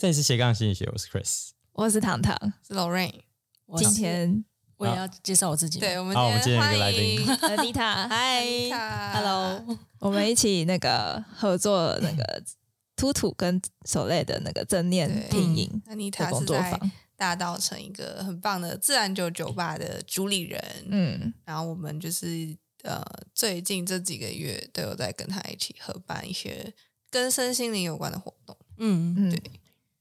[0.00, 1.50] 这里是斜杠心理学，我是 Chris。
[1.72, 3.22] 我是糖糖，是 Lorraine。
[3.66, 4.44] 我今天。
[4.78, 5.80] 我也要介绍我自己。
[5.80, 7.14] 对，我们好我们今天有一欢个来宾。
[7.14, 8.44] 迎 Anita， 嗨
[9.14, 12.42] ，Hello，我们一起那个合作那个
[12.94, 15.30] 突突跟手类的那个正念对。
[15.30, 16.92] 拼音那妮的塔是在工作坊。
[17.16, 20.62] 大道城一个很棒的自然酒酒吧的主理人。
[20.90, 23.02] 嗯，然后我们就是呃，
[23.32, 26.74] 最近这几个月都有在跟他一起合办一些
[27.10, 28.54] 跟身心灵有关的活动。
[28.76, 29.30] 嗯，嗯。
[29.30, 29.42] 对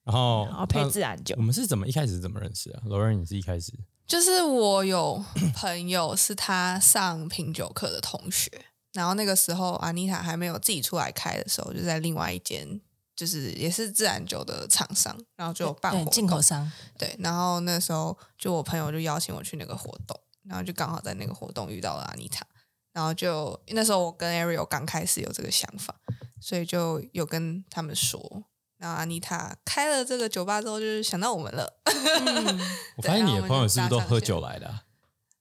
[0.06, 3.74] 然后，然后配自然酒我，们是怎么一开始是怎么认识的？Lauren，你是一开始
[4.06, 5.26] 就是我有
[5.56, 12.80] 朋友是他上品酒课的同学，然后那个时候阿妮塔还没有自己出来开的时候，就在另外一间
[13.16, 22.46] 就是也是自然酒的厂商，然后就有办活对，动进口商，对，然后那时候就我朋友就邀请我去那个活动，然后就刚好在那个活动遇到了阿妮塔，
[22.94, 25.96] 然后就那时候我跟 Ariel 刚开始有这个想法，
[26.40, 28.44] 所以就有跟他们说。
[28.78, 31.74] 然后阿妮塔开了这个酒吧之后，就是想到我们了。
[31.86, 32.60] 嗯，
[32.98, 34.82] 我发现你的朋友是不是都喝酒来的啊？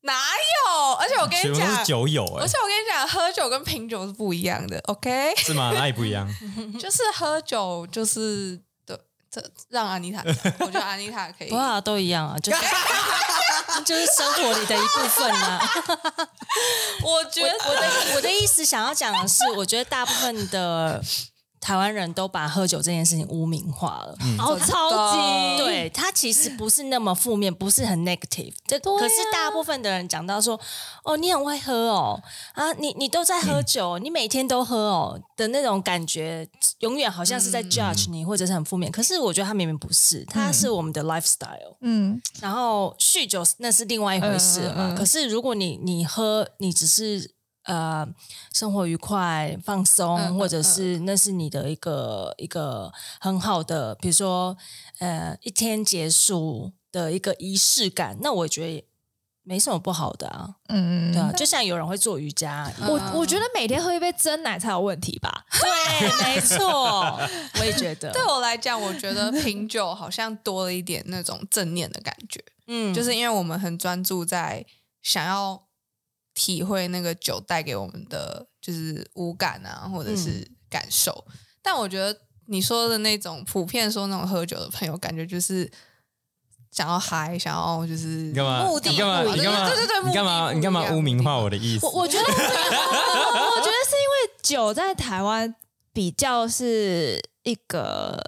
[0.03, 0.93] 哪有？
[0.95, 5.35] 而且我跟你讲，是酒友哎而，且我跟你讲，喝酒跟品酒是不一样的，OK？
[5.37, 5.73] 是吗？
[5.73, 6.29] 哪里不一样？
[6.79, 9.01] 就是喝酒就是的，
[9.31, 11.57] 这让阿妮塔讲，我觉得阿妮塔可以 不。
[11.57, 12.59] 啊，都一样啊，就是
[13.85, 15.59] 就是生活里的一部分啊。
[17.03, 21.03] 我觉得我的我的意思想要讲的是，我觉得大部分的
[21.65, 24.15] 台湾人都把喝酒这件事情污名化了。
[24.39, 28.53] 哦，超级对，它其实不是那么负面，不是很 negative。
[28.67, 30.61] 这、可是大部分的人讲到说，
[31.05, 36.47] 哦，你很会喝哦，啊，你你都在喝酒，你每天都喝哦的那种感觉，
[36.81, 38.93] 永远好像是在 judge 你，或者是很负面。
[38.93, 41.79] 可是我觉得它明明不是，它是我们的 lifestyle。
[41.81, 44.89] 嗯，然后酗酒那是另外一回事了嘛。
[44.89, 47.31] 嗯嗯嗯可是如果你你喝，你只是
[47.65, 48.07] 呃
[48.53, 54.57] 生活愉快、放松，嗯嗯或者是那是你的一个一个很好的，比如说
[54.99, 58.85] 呃一天结束的一个仪式感，那我觉得也
[59.43, 60.57] 没什么不好的啊。
[60.69, 65.45] 嗯对啊，就像有人会做瑜伽我我觉得每天喝一杯真奶才有问题吧？
[65.61, 67.19] 对，没错，
[67.61, 72.95] 我也觉得， 对我来讲，我觉得品酒好像多了一点那种正念的感觉，嗯。
[72.95, 74.65] 就是因为我们很专注在
[75.03, 75.64] 想要
[76.35, 81.25] 体会那个酒带给我们的就是五感啊，或者是感受。
[81.63, 85.71] 但我觉得你说的那种普遍说那种喝酒的朋友，感觉就是
[86.71, 88.65] 想要嗨，想要就是干嘛？
[88.65, 89.23] 目的你干嘛？
[89.23, 89.69] 不一样你干嘛？
[89.71, 90.53] 对对对，你干嘛？
[90.53, 91.87] 你干嘛污名化我的意思？
[91.87, 95.55] 我我觉得，我觉得是因为酒在台湾
[95.93, 98.21] 比较是一个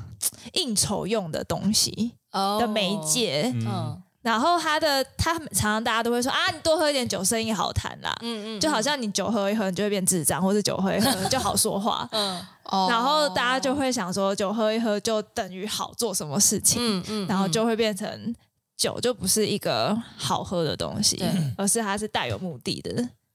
[0.54, 8.14] 应酬用的东西的媒介，嗯，嗯然后他的他常常大家都会说啊，你多喝一点酒，生意好谈啦。
[8.20, 12.08] 嗯嗯，就好像你酒喝一喝，你就会变智障，或者酒喝一喝就好说话。
[12.12, 18.34] 嗯哦然后大家就会想说，酒喝一喝就等于好做什么事情，嗯嗯，然后就会变成
[18.76, 21.20] 酒就不是一个好喝的东西，
[21.56, 22.90] 而是它是带有目的的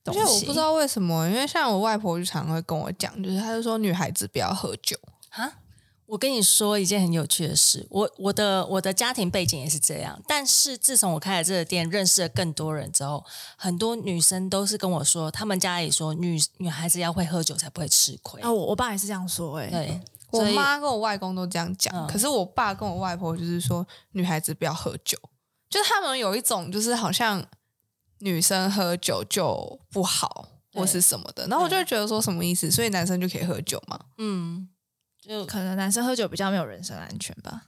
[0.06, 0.20] 而东西。
[0.20, 4.96] 且我不知道为什么，因为像我外婆就常会跟我讲，就是她就说女孩子不要喝酒。
[5.32, 5.52] 啊，
[6.08, 13.26] 我跟你说一件很有趣的事，我我的我的家庭背景也是这样，但是自从我开了这个店，认识了更多人之后，
[13.58, 18.42] 很多女生都是跟我说，他们家里说女女孩子要会喝酒才不会吃亏。
[18.42, 20.02] 啊，我我爸也是这样说、欸，对，
[20.32, 25.18] 我妈跟我外公都这样讲，嗯可是我爸跟我外婆就是说女孩子不要喝酒，
[25.70, 27.44] 就是他们有一种就是好像
[28.20, 32.70] 女生喝酒就不好或是什么的，然后我就会觉得说什么意思？
[32.70, 34.00] 所以男生就可以喝酒吗？
[34.18, 34.68] 嗯，
[35.28, 37.64] 就可能男生喝酒比较没有人身安全吧。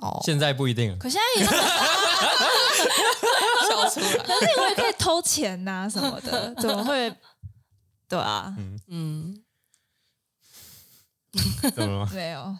[0.00, 0.98] 哦，现在不一定。
[0.98, 1.54] 可现在也是，
[3.68, 4.16] 笑出来。
[4.24, 7.14] 可是因为可以偷钱呐、什么的，怎么会？
[8.08, 8.52] 对啊，
[8.88, 9.42] 嗯，
[11.74, 12.10] 怎么了？
[12.12, 12.56] 没有。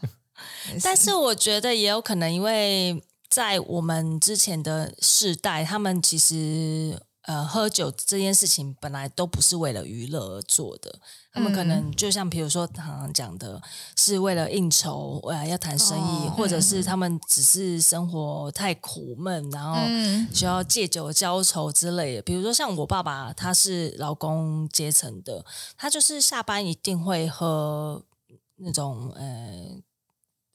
[0.83, 10.95] 但是我觉得也有可能，因为在我们之前的世代，他们其实呃喝酒这件事情本来都不是为了娱乐而做的，
[11.33, 13.61] 他们可能就像比如说常常讲的，
[13.97, 16.83] 是为了应酬，呃要谈生意，哦或者是。
[16.83, 20.29] 他们只是生活太苦闷，然后嗯。
[20.35, 22.23] 需要借酒浇愁之类的。
[22.23, 25.45] 比如说像我爸爸，他是劳工阶层的，
[25.77, 28.03] 他就是下班一定会喝
[28.57, 29.81] 那种呃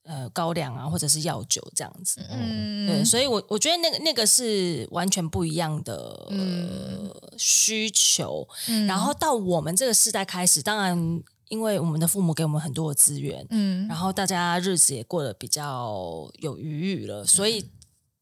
[0.07, 2.25] 呃高粱啊，或者是药酒这样子。
[2.31, 5.95] 嗯对，所以我我觉得那个那个是完全不一样的、
[6.30, 8.48] 呃嗯需求。
[8.68, 17.69] 嗯然后到我们这个时代开始，当然因为我们的父母给我们很多的资源，嗯然后大家日子也过得比较有余裕了，所以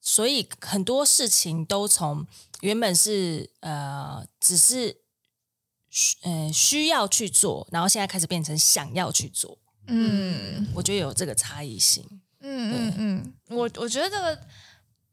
[0.02, 2.26] 所以很多事情都从
[2.62, 4.98] 原本是呃只是
[5.90, 9.58] 需呃需要去做，然后现在开始变成想要去做。
[9.88, 12.04] 嗯我觉得有这个差异性。
[12.42, 14.38] 嗯嗯嗯，我我觉得这个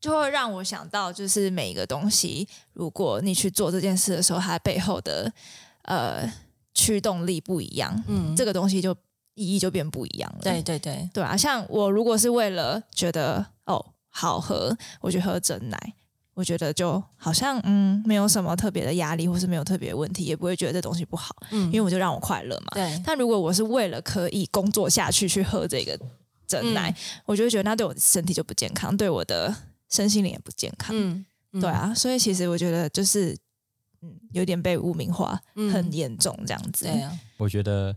[0.01, 5.33] 就会让我想到，就是每一个东西，如果你去做这件事的时候，它背后的
[5.85, 6.31] 呃
[6.75, 8.95] 驱动力不一样，嗯，这个东西就
[9.35, 10.41] 意义就变不一样了。
[10.43, 15.95] 对对对，对啊，像我如果是为了觉得哦好喝，我去喝真奶。
[16.35, 22.69] 我觉得就好像嗯，没有什么特别的压力，或是没有特别的问题，也不会觉得这东西不好，嗯因为我就让我快乐嘛。
[22.73, 25.99] 对，但如果我是为了可以工作下去去喝这个
[26.47, 26.95] 真奶，
[27.27, 29.55] 我就会觉得那对我的身体就不健康，对我的
[29.91, 30.97] 身心灵也不健康。
[30.97, 33.37] 嗯，嗯对，啊，所以其实我觉得就是
[34.01, 36.87] 嗯，有点被污名化，嗯很严重这样子。
[36.87, 37.95] 对啊，我觉得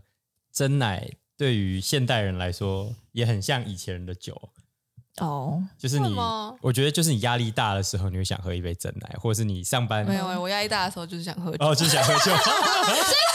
[0.52, 4.50] 真奶对于现代人来说也很像以前人的酒，
[5.20, 6.14] 哦，就是你
[6.60, 11.64] 我觉得就是你压力大的时候，你会想喝一杯真奶，或者是你上班没有哎、我压力大的时候就是想喝酒。
[11.64, 12.36] 哦，就是想喝酒 所以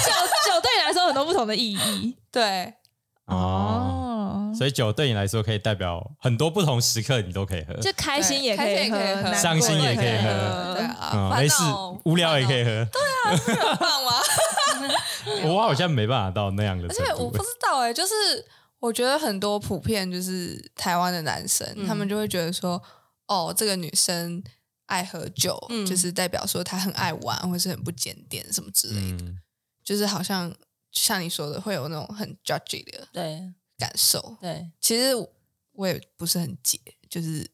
[0.06, 0.12] 酒
[0.54, 2.74] 酒对你来说有很多不同的意义对，
[3.25, 3.36] 哦。
[3.36, 7.74] 哦，所以酒对你来说可以代表很多不同时刻，你都可以喝。
[7.75, 10.84] 就开心也可以喝，开心也可以喝难过伤心也可以喝对。
[10.84, 12.69] 啊，嗯，烦没事恼，无聊也可以喝。
[13.25, 14.12] 很棒吗？
[15.45, 16.88] 我好像没办法到那样的。
[16.88, 18.13] 而且我不知道哎、就是
[18.81, 22.81] 我觉得很多普遍就是台湾的男生，嗯他们就会觉得说，
[23.28, 24.44] 哦，这个女生
[24.88, 29.39] 爱喝酒，嗯就是代表说她很爱玩，或是很不检点什么之类的，嗯，
[29.83, 30.54] 就是好像
[30.92, 34.36] 像你说的，会有那种很 judgy 的对感受。
[34.42, 34.69] 对。
[34.81, 35.13] 其实
[35.74, 37.48] 我也不是很解，就是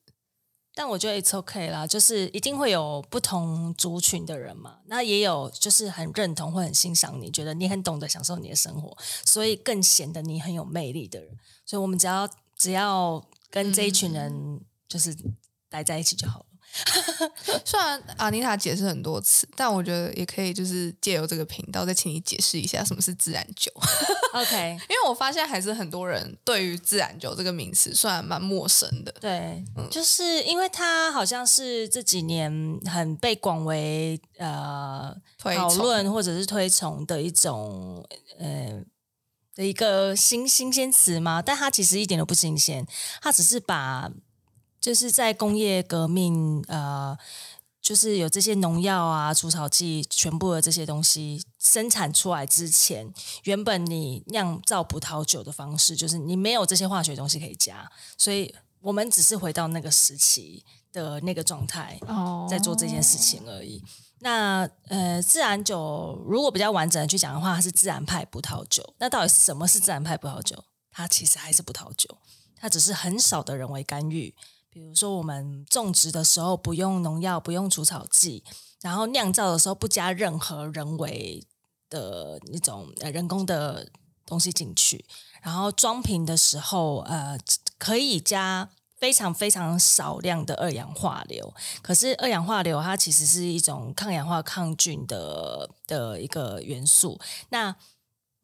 [0.78, 8.96] 但我觉得 it's okay 啦，就是一定会有不同族群的人嘛，那也有就是很认同或很欣赏你，觉得你很懂得享受你的生活，
[9.26, 11.36] 所以更显得你很有魅力的人。
[11.66, 15.18] 所以我们只要只要跟这一群人就是
[15.68, 16.46] 待在一起就好了。
[17.66, 23.72] 虽然阿妮塔解释很多次，但我觉得也可以就是借由这个频道再请你解释一下什么是自然酒
[24.34, 29.14] ，OK， 因为我发现还是很多人对于自然酒这个名词算蛮陌生的。
[29.20, 38.06] 对，就是因为它好像是这几年很被广为呃讨论或者是推崇的一种
[38.40, 38.82] 呃
[39.56, 42.86] 的一个新新鲜词嘛，但它其实一点都不新鲜，
[43.22, 44.12] 它只是把
[44.88, 47.18] 就是在工业革命呃。
[47.80, 53.14] 就是有这些农药啊、除草剂，全部的这些东西生产出来之前，
[53.44, 63.82] 原本你酿造葡萄酒的方式，就是你没有这些化学东西可以加，所以我们只是回到那个时期的那个状态，哦在做这件事情而已。
[64.20, 68.84] 那呃，自然酒如果比较完整的去讲的话，它是自然派葡萄酒。
[68.98, 70.62] 那到底什么是自然派葡萄酒？
[70.92, 72.18] 它其实还是葡萄酒，
[72.58, 74.36] 它只是很少的人为干预。
[74.78, 78.44] 比如说，我们种植的时候不用农药，不用除草剂，
[78.80, 81.44] 然后酿造的时候不加任何人为
[81.90, 83.90] 的那种人工的
[84.24, 85.04] 东西进去，
[85.42, 87.36] 然后装瓶的时候呃
[87.80, 91.52] 可以加非常非常少量的二氧化硫。
[91.82, 97.20] 可是二氧化硫它其实是一种抗氧化抗菌的的一个元素。
[97.50, 97.76] 那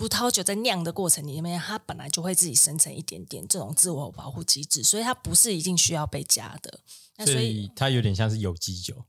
[0.03, 6.81] 葡萄酒在酿的过程里面，它本来就会自己生成一点点这种自我保护机制，所以它不是一定需要被加的。
[7.15, 9.05] 那所所以以它有点像是有机酒，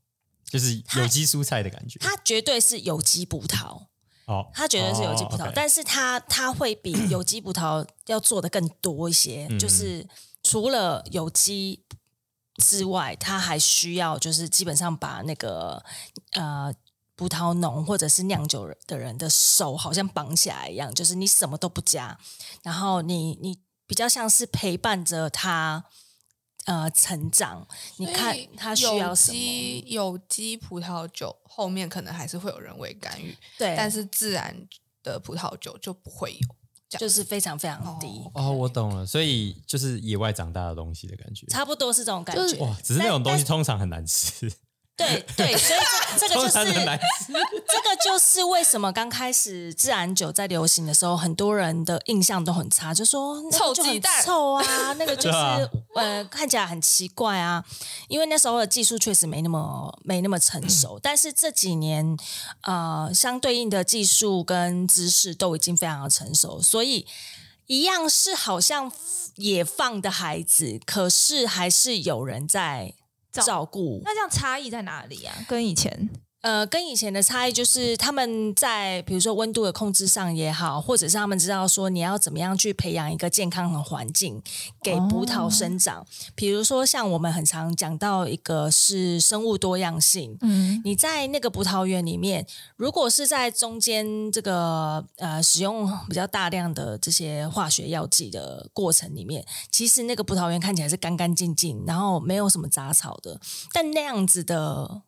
[0.49, 1.99] 就是有机蔬菜的感觉。
[1.99, 3.87] 它绝对是有机葡萄。
[4.27, 10.07] 哦，它绝对是有机葡萄，但是它它会比有机葡萄要做的更多一些，嗯就是
[10.43, 11.83] 除了有机
[12.63, 15.83] 之外，它还需要就是基本上把那个
[16.31, 16.73] 呃
[17.15, 22.17] 葡萄农或者是酿酒的人的手好像绑起来一样，就是你什么都不加，
[22.63, 23.57] 然后你你
[23.87, 25.85] 比较像是陪伴着他
[26.65, 27.67] 呃成长，
[27.97, 29.33] 你看他需要有什么？
[29.33, 34.67] 机有机葡萄酒后面可能还是会有人为干预，对，但是自然
[35.03, 36.55] 的葡萄酒就不会有。
[36.97, 38.07] 就是非常非常低。
[38.35, 41.45] 哦，我懂了，所以就是野外长大的东西的感觉。
[41.47, 44.49] 差不多是这种感就是觉，哇，只是那种东西通常很难吃，
[44.97, 45.79] 对对，所以
[46.17, 46.55] 这 这个就是。
[47.67, 54.63] 这个就是为什么刚开始自然酒在流行的时候，很多人的印象都很差，就说臭鸡蛋臭啊，
[54.97, 55.59] 那个就是、啊
[55.95, 57.63] 呃看起来很奇怪啊，
[58.07, 62.17] 因为那时候的技术确实没那么没那么成熟，但是这几年
[62.61, 67.05] 呃相对应的技术跟知识都已经非常的成熟，所以。
[67.67, 68.91] 一样是好像
[69.37, 72.93] 野放的孩子，可是还是有人在
[73.35, 74.01] 照照顾。
[74.03, 75.35] 那这样差异在哪里啊？
[75.47, 76.09] 跟以前
[76.45, 84.39] 呃，跟以前的差异就是他们在比如说温度的控制上也好，或者是他们知道说你要怎么样去培养一个健康的环境
[84.83, 86.05] 给葡萄生长。
[86.35, 103.41] 比如说像我们很常讲到一个是生物多样性，嗯你在那个葡萄园里面，如果是在中间这个呃使用比较大量的这些化学药剂的过程里面，其实那个葡萄园看起来是干干净净，然后没有什么杂草的。
[103.73, 105.01] 但那样子的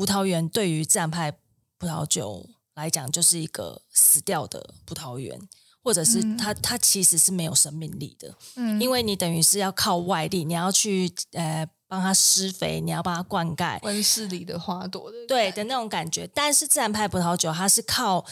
[0.00, 1.30] 葡萄园对于自然派
[1.76, 5.38] 葡萄酒来讲，就是一个死掉的葡萄园。
[5.82, 16.26] 或者是它，它其实是没有生命力的，嗯因为你等于是要靠外力，你要去呃帮它施肥，你要帮它灌溉，温室里的花朵的对的那种感觉。
[16.34, 18.24] 但是自然派葡萄酒，它是靠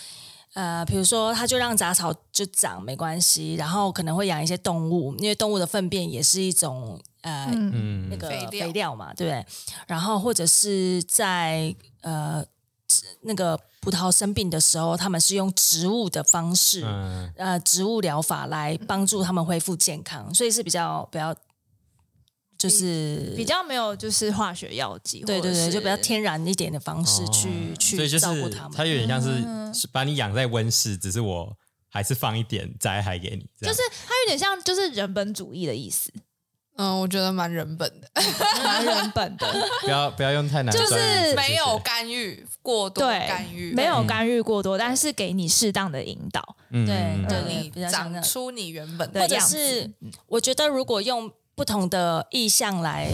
[0.52, 9.26] 呃，比如说它就让杂草就长没关系，然后可能会养一些动物，因为动物的粪便也是一种呃、嗯嗯那个肥料肥料嘛，对。
[9.26, 9.46] 不对？
[9.86, 12.44] 然后或者是在呃
[13.22, 17.32] 那个葡萄生病的时候，他们是用植物的方式，嗯。
[17.36, 21.34] 呃，植物疗法来帮助他们恢复健康，所以是比较比较
[22.56, 27.76] 就是比较没有就是化学药剂，对对对，就比较天然一点的方式去、哦。
[27.78, 28.72] 去所以就是照顾他们。
[28.76, 31.56] 它有点像是是把你养在温室，只是我
[31.88, 36.12] 还是放一点灾害给你，就是它有点像就是人本主义的意思，
[36.78, 38.08] 嗯，我觉得蛮人本的，
[38.64, 39.46] 蛮人本的，
[39.82, 46.86] 不要不要用太难就是没有干预过多对，干预，没有干预过多，但是给你适当的引导，嗯。
[46.86, 49.92] 对让你长出你原本对的或者是
[50.28, 53.10] 我觉得如果用不同的意向来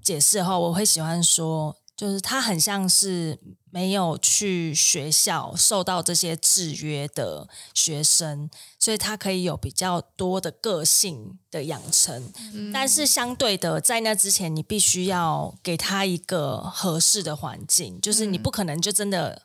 [0.00, 3.38] 解释的话，我会喜欢说，就是他很像是
[3.72, 8.48] 没有去学校受到这些制约的学生，
[8.80, 12.32] 所以他可以有比较多的个性的养成。
[12.54, 12.72] 嗯。
[12.72, 19.42] 但是相对的，在那之前，你必须要给他一个合适的环境，就是你不可能就真的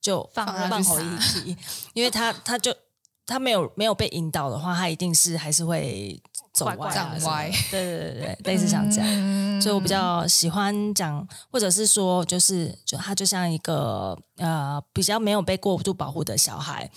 [0.00, 1.56] 就放放回一体，
[1.92, 2.72] 因为他他就
[3.26, 6.22] 他没有没有被引导的话，他一定是还是会
[6.56, 9.06] 走歪、对对对对，类似像这样。
[9.10, 16.90] 嗯所以我比较喜欢讲，或者是说，就是就他就像一个呃比较没有被过度保护的小孩，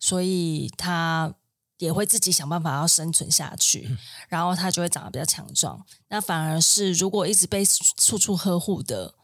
[0.00, 1.34] 所以他
[1.76, 3.96] 也会自己想办法要生存下去，
[4.28, 5.78] 然后他就会长得比较强壮。
[6.08, 7.62] 那反而是如果一直被
[7.98, 9.14] 处处呵护的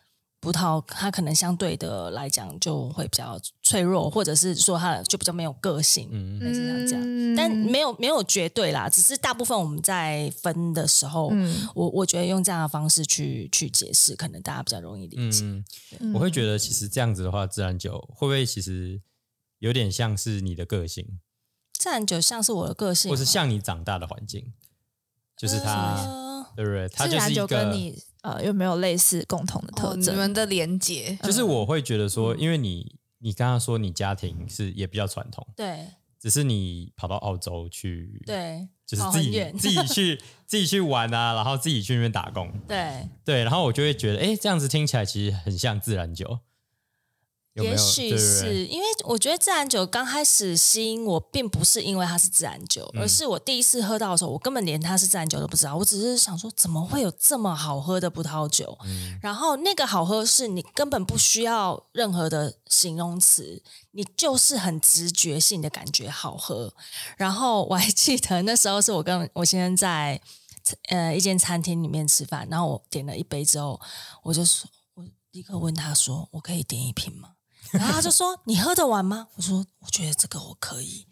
[0.42, 6.08] 葡萄，它可能相对的来讲就会比较脆弱，或者是说它就比较没有个性。
[6.10, 6.40] 嗯。
[6.40, 7.36] 类似像这样，嗯。
[7.36, 11.68] 但没有没有绝对啦，只是大部分我们在分的时候，嗯。
[11.76, 15.44] 我我觉得用这样的方式去去解释，可能大家比较容易理解。
[15.44, 19.00] 嗯，我会觉得其实这样子的话，自然酒会不会其实
[19.60, 21.20] 有点像是你的个性，
[21.78, 24.52] 自然酒像是我的个性，或是像你长大的环境，
[25.36, 26.88] 就是它，呃对不对？
[26.88, 30.16] 它自然酒就是一个跟你呃有没有类似共同的哦你特征？
[30.16, 35.86] 们的连结，就是我会觉得嗯说，因为你你刚刚说你家庭是也比较传统，对。
[36.18, 46.38] 只是你跑到澳洲去，，对，就是自己自己去 自己去玩啊，然后自己去那边打工，对，对，然后我就会觉得，哎，这样子听起来其实很像自然酒，
[47.54, 47.70] 有有？
[47.70, 58.78] 也许是因为我觉得自然酒刚开始吸引我，并不是因为它是自然酒，嗯而是我第一次喝到的时候，我根本连它是自然酒都不知道，我只是想说，怎么会有这么好喝的葡萄酒？
[58.84, 66.72] 嗯然后那个好喝是你根本不需要任何的形容词，你就是很直觉性的感觉好喝。
[67.16, 70.20] 然后我还记得那时候是我跟我先生在
[70.88, 73.78] 呃一间餐厅里面吃饭，然后我点了一杯之后，
[74.22, 77.31] 我就说，我立刻问他说，我可以点一瓶吗？
[77.72, 81.06] 然后他就说：“你喝得完吗？”我说：“我觉得这个我可以。”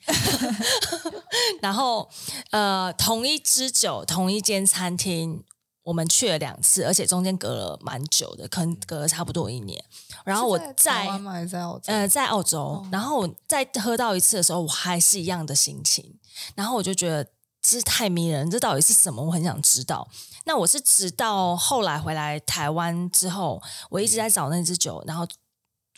[1.60, 2.08] 然后
[2.50, 5.42] 呃，同一支酒，同一间餐厅，
[5.82, 9.82] 我们去了两次，而且中间隔了蛮久的，可能隔了差不多一年。
[10.24, 11.06] 然后我是在
[11.48, 11.82] 在澳洲？
[11.86, 16.18] 呃，在澳洲，然后我再喝到一次的时候，我还是一样的心情，
[16.54, 17.26] 然后我就觉得
[17.62, 19.22] 这太迷人，这到底是什么？
[19.22, 20.06] 我很想知道。
[20.44, 25.26] 那我是直到后来回来台湾之后，我一直在找那支酒，然后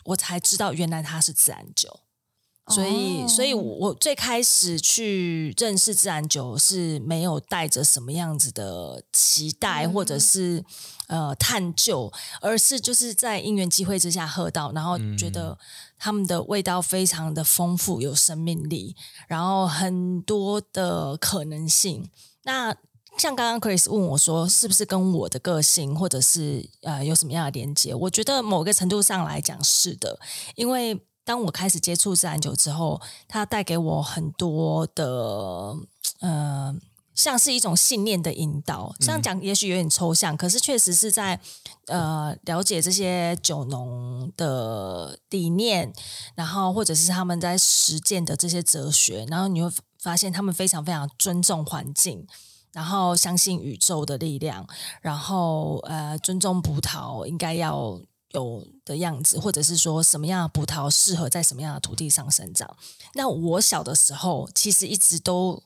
[0.05, 1.99] 我才知道原来它是自然酒。
[2.69, 10.63] 所以，哦所以我我最开始去认识自然酒是没有带着什么样子的期待，或者是
[11.07, 15.57] 呃探究，而是就是在因缘机会之下喝到，然后觉得
[15.99, 18.95] 他们的味道非常的丰富，有生命力，
[19.27, 22.09] 然后很多的可能性。
[22.43, 22.73] 那
[23.17, 27.93] 像刚刚 Chris 问我说，是不是跟我的个性或者是呃有什么样的连接？
[27.93, 30.19] 我觉得某个程度上来讲是的，
[30.55, 35.75] 因为当我开始接触自然酒之后，它带给我很多的
[36.19, 36.75] 呃
[37.13, 38.93] 像是一种信念的引导。
[38.99, 41.39] 这样讲也许有点抽象，可是确实是在
[41.85, 45.93] 呃了解这些酒农的理念，
[46.35, 52.27] 然后或者是他们在实践的这些哲学，然后你会发现他们非常非常尊重环境。
[52.73, 54.67] 然后相信宇宙的力量，
[55.01, 58.01] 然后呃尊重葡萄应该要
[58.31, 62.75] 有的样子，或者是说什么样的葡萄适合在什么样的土地上生长。
[63.13, 65.61] 那我小的时候其实一直都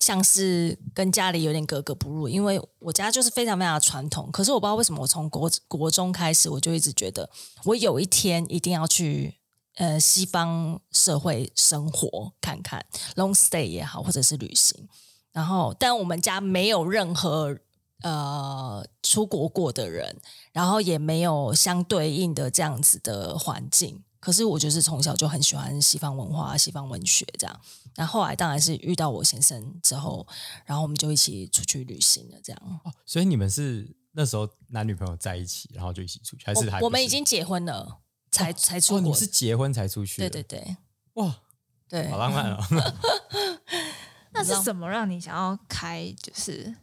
[0.00, 4.28] 像是跟家里有点格格不入，因为我家就是非常非常的传统。
[4.32, 7.30] 可是我不知道为什么，我从国国中开始，我就一直觉得
[7.64, 9.38] 我有一天一定要去
[9.76, 12.84] 呃西方社会生活看看
[13.14, 14.88] ，long stay 也好，或者是旅行。
[15.32, 17.58] 然后，但我们家没有任何
[18.02, 20.20] 呃出国过的人，
[20.52, 24.02] 然后也没有相对应的这样子的环境。
[24.20, 27.60] 可是我就是从小就很喜欢西方文化、西方文学这样。
[27.94, 30.26] 那后来当然是遇到我先生之后，
[30.64, 32.80] 然后我们就一起出去旅行了这样。
[32.84, 38.00] 哦，所以你们是那时候男女朋友在一起，然后就一起出去，还是还我们已经结婚了
[38.32, 39.08] 才才出哦，国？
[39.08, 40.16] 你是结婚才出去？
[40.16, 40.76] 对对对
[41.14, 41.36] 哇，
[41.88, 42.58] 对，好浪漫哦！
[44.38, 46.14] 那是什么让你想要开？
[46.22, 46.74] 就是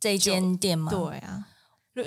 [0.00, 0.90] 这一间店吗？
[0.90, 1.44] 对啊，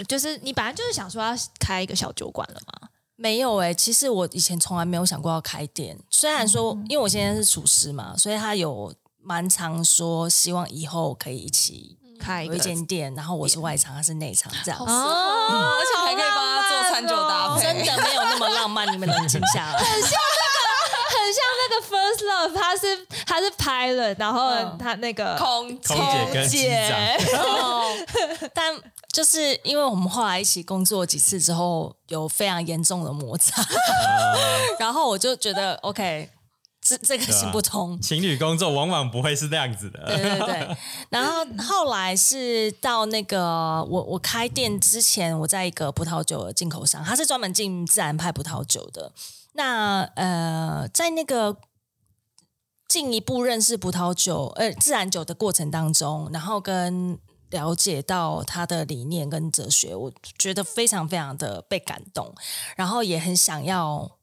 [0.07, 2.89] 就是你本来就是想说要开一个小酒馆了吗？
[3.15, 5.97] 没有诶、其实我以前从来没有想过要开店。
[6.11, 14.79] 虽然说，因为我现在是厨师嘛，所以他有蛮常说希望以后可以一起开一间店，然后我是外场，他是内场这样。
[14.79, 19.79] 哦，而且还可以帮他做餐酒搭配，真的没有那么浪漫，你们冷静下来。
[19.79, 20.11] 很 像
[21.77, 24.77] 那个 First Love，他是他是 pilot，然后嗯。
[24.77, 27.91] 他那个空空姐跟机长，哦，
[28.53, 28.73] 但
[29.11, 33.63] 就是因为我们后来一起工作几次之后，有非常严重的摩擦，
[34.79, 36.29] 然后我就觉得 OK，
[36.79, 37.37] 这这个对啊。
[37.39, 37.99] 行不通。
[37.99, 40.05] 情侣工作往往不会是这样子的。
[40.05, 40.77] 对对对，
[41.09, 49.11] 然后后来是到那个我我开店之前，我在一个葡萄酒的进口商，他是专门进自然派葡萄酒的。
[49.53, 51.57] 那呃，在那个
[52.87, 62.33] 进一步认识葡萄酒呃自然酒的过程当中，然后跟了解到他的理念跟哲学，我觉得非常非常的被感动，
[62.75, 64.17] 然后也很想要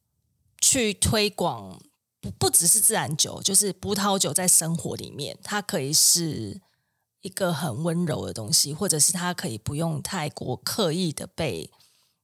[0.61, 1.80] 去推广
[2.21, 6.61] 不不只是自然酒，就是葡萄酒在生活里面，它可以是
[7.23, 11.71] 一个很温柔的东西，或者是它可以不用太过刻意的被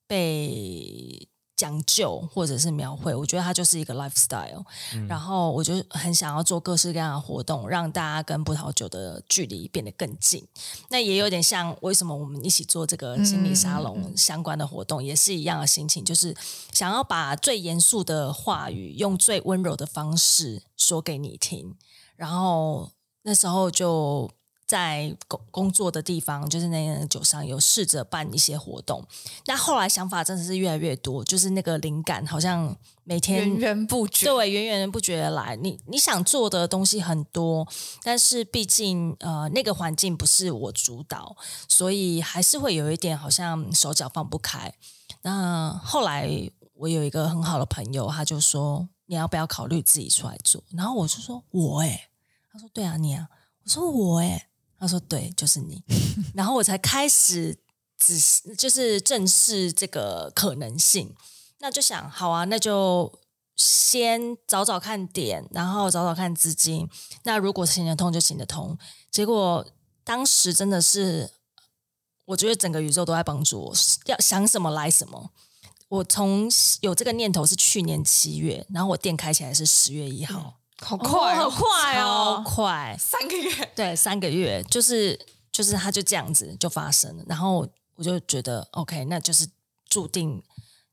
[0.07, 1.20] 被
[1.61, 3.15] 讲究或者是描绘。
[3.15, 4.65] 我觉得它就是一个 lifestyle，、
[5.07, 10.43] 然后我就很想要做各式各样的活动，让大家跟葡萄酒的距离变得更近。
[10.89, 16.35] 那也有点像为什么我们一起做这个心理沙龙相关的活动，也是一样的心情，就是
[16.73, 21.77] 想要把最严肃的话语用最温柔的方式说给你听。
[22.17, 22.91] 然后
[23.25, 24.31] 那时候就
[24.71, 29.05] 在工工作的地方，就是那个酒商有试着办一些活动。
[29.47, 34.27] 那后来想法真的是越来越多，就是那个灵感好像每天源源不绝。
[34.27, 35.57] 对，源源不绝的来。
[35.57, 37.67] 你你想做的东西很多，
[38.05, 41.35] 但是毕竟呃那个环境不是我主导，
[41.67, 44.73] 所以还是会有一点好像手脚放不开。
[45.23, 46.31] 那后来
[46.75, 50.63] 我有一个很好的朋友，他就说你要不要考虑自己出来做？
[50.71, 52.03] 然后我就说我诶、
[52.53, 53.27] 他说对啊你啊，
[53.65, 54.47] 我说我诶、
[54.81, 55.81] 他说对，就是你。
[56.35, 57.57] 然后我才开始
[57.97, 61.15] 仔细就是正视这个可能性。
[61.59, 63.21] 那就想好啊，那就
[63.55, 66.89] 先找找看点，然后找找看资金。
[67.25, 68.79] 那如果行得通就行得通。
[69.11, 69.67] 结果
[70.03, 71.31] 当时真的是，
[72.25, 73.75] 我觉得整个宇宙都在帮助我，
[74.07, 75.31] 要想什么来什么。
[75.89, 76.49] 我从
[76.81, 82.43] 有这个念头是去年七月，然后我店开起来是十月一号，好快好哦，快超哦！
[82.45, 83.73] 快，三个月。
[83.75, 85.19] 对，三个月，就是
[85.53, 89.47] 就是他就这样子就发生了，然后我就觉得 OK，那就是
[89.89, 90.43] 注定，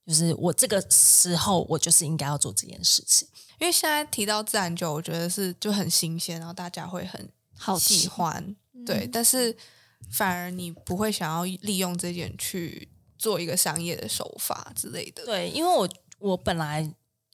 [0.05, 3.27] 就是我这个时候我就是应该要做这件事情。
[3.59, 9.55] 因为现在提到自然酒，我觉得是就很新鲜，然后大家会很好喜欢，对，但是
[10.11, 15.25] 反而你不会想要利用这点去做一个商业的手法之类的。
[15.25, 16.87] 对，因为我我本来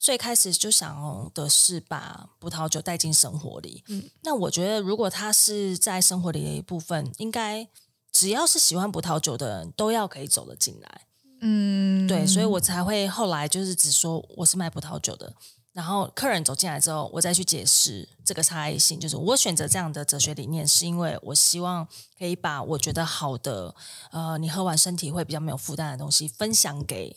[0.04, 7.66] 最开始就想的是把葡萄酒带进生活里，嗯那我觉得如果它是在生活里的一部分，应该
[8.12, 11.06] 只要是喜欢葡萄酒的人都要可以走得进来。
[11.40, 15.32] 嗯，对，所以我才会后来就是只说我是卖葡萄酒的，
[15.72, 19.00] 然后客人走进来之后，我再去解释这个差异性。
[19.00, 21.88] 就是我选择这样的哲学理念，是因为我希望
[22.18, 23.74] 可以把我觉得好的，
[24.10, 27.16] 呃，你喝完身体会比较没有负担的东西分享给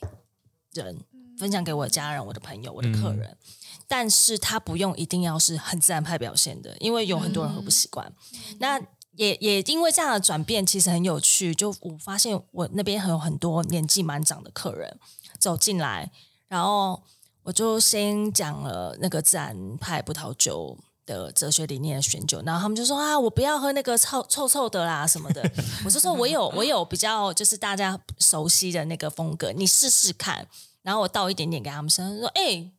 [0.71, 1.03] 人，
[1.37, 3.37] 分享给我的家人、我的朋友、我的客人。
[3.89, 8.11] 但是他不用一定要是很自然派表现的，因为有很多人会不习惯。
[8.59, 8.77] 那
[9.13, 11.55] 也也因为这样的转变，其实很有趣。
[11.55, 14.99] 就我发现我那边还有很多年纪蛮长的客人
[15.39, 16.11] 走进来，
[16.49, 17.01] 然后
[17.43, 25.49] 我就先讲了那个自然派葡萄酒的哲学理念的选酒，然后他们就说啊，我不要喝那个臭臭臭的啦什么的。
[25.85, 30.45] 我就说我有我有比较就是大家熟悉的那个风格，你试试看。
[30.87, 32.71] 然后我倒一点点给他们喝，说哎，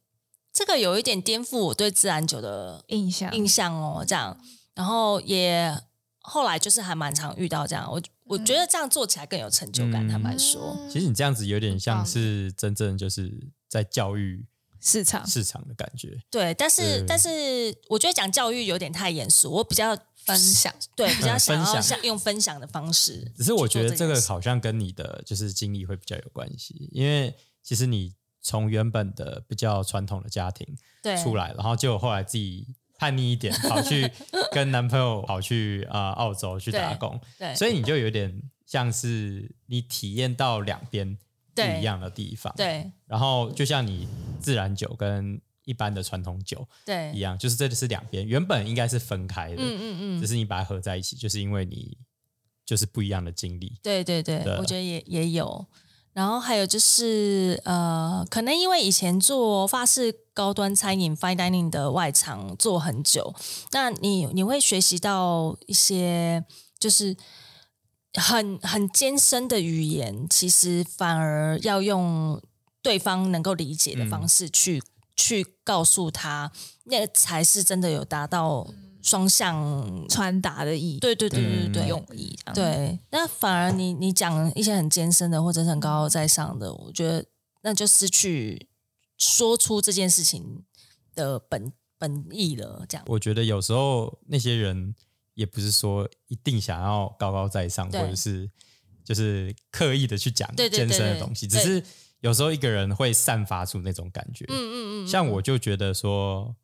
[0.50, 4.40] 这个有一点颠覆我对自然酒的印象印象哦，这样。
[4.74, 5.78] 然后也
[6.20, 10.06] 后来就是还蛮常遇到这样，我我觉得这样做起来更有成就感。
[10.06, 13.30] 嗯坦白说，其实你这样子有点像是真正就是
[13.68, 14.46] 在教育
[14.80, 16.18] 市场市场的感觉。
[16.30, 19.94] 对，但是但是我觉得讲教育有点太严肃，我比较
[20.24, 23.30] 分享，对比较嗯想要像用分享的方式。
[23.36, 27.36] 只是我觉得这个好像跟你的就是经历会比较有关系，因为
[27.68, 30.66] 其实你从原本的比较传统的家庭
[31.02, 34.10] 对出来，然后就后来自己叛逆一点，跑去
[34.50, 41.18] 跟男朋友跑去啊、呃澳洲去打工，对，所以你就有点像是你体验到两边
[41.54, 42.50] 不一样的地方，。
[42.56, 44.08] 对然后就像你
[44.40, 51.98] 自然酒跟一般的传统酒对一对，样，就是这就是两边，原本应该是分开的，嗯嗯嗯，只是你把它合在一起，就是因为你
[52.64, 53.78] 就是不一样的经历。
[53.82, 55.66] 对对对，对我觉得也也有。
[56.18, 63.32] 然后还有就是呃，可能因为以前做法式高端餐饮 fine dining 的外场做很久，
[63.70, 66.44] 那你你会学习到一些
[66.76, 67.16] 就是
[68.14, 72.42] 很很艰深的语言，其实反而要用
[72.82, 74.82] 对方能够理解的方式去、
[75.14, 76.50] 去告诉他，
[76.86, 78.66] 那才是真的有达到
[79.02, 80.06] 双向。
[80.08, 87.24] 传达的意义，对对对对嗯对，用意这样，对，那反而你你讲一些很艰深的或者是很高高在上的，我觉得
[87.62, 88.68] 那就失去
[89.18, 90.64] 说出这件事情
[91.14, 92.84] 的本本意了。
[92.88, 94.94] 这样，我觉得有时候那些人
[95.34, 98.50] 也不是说一定想要高高在上，或者是
[99.04, 101.82] 就是刻意的去讲对对艰深的对东西，只是
[102.20, 104.44] 有时候一个人会散发出那种感觉。
[104.48, 106.54] 嗯嗯嗯，像我就觉得说，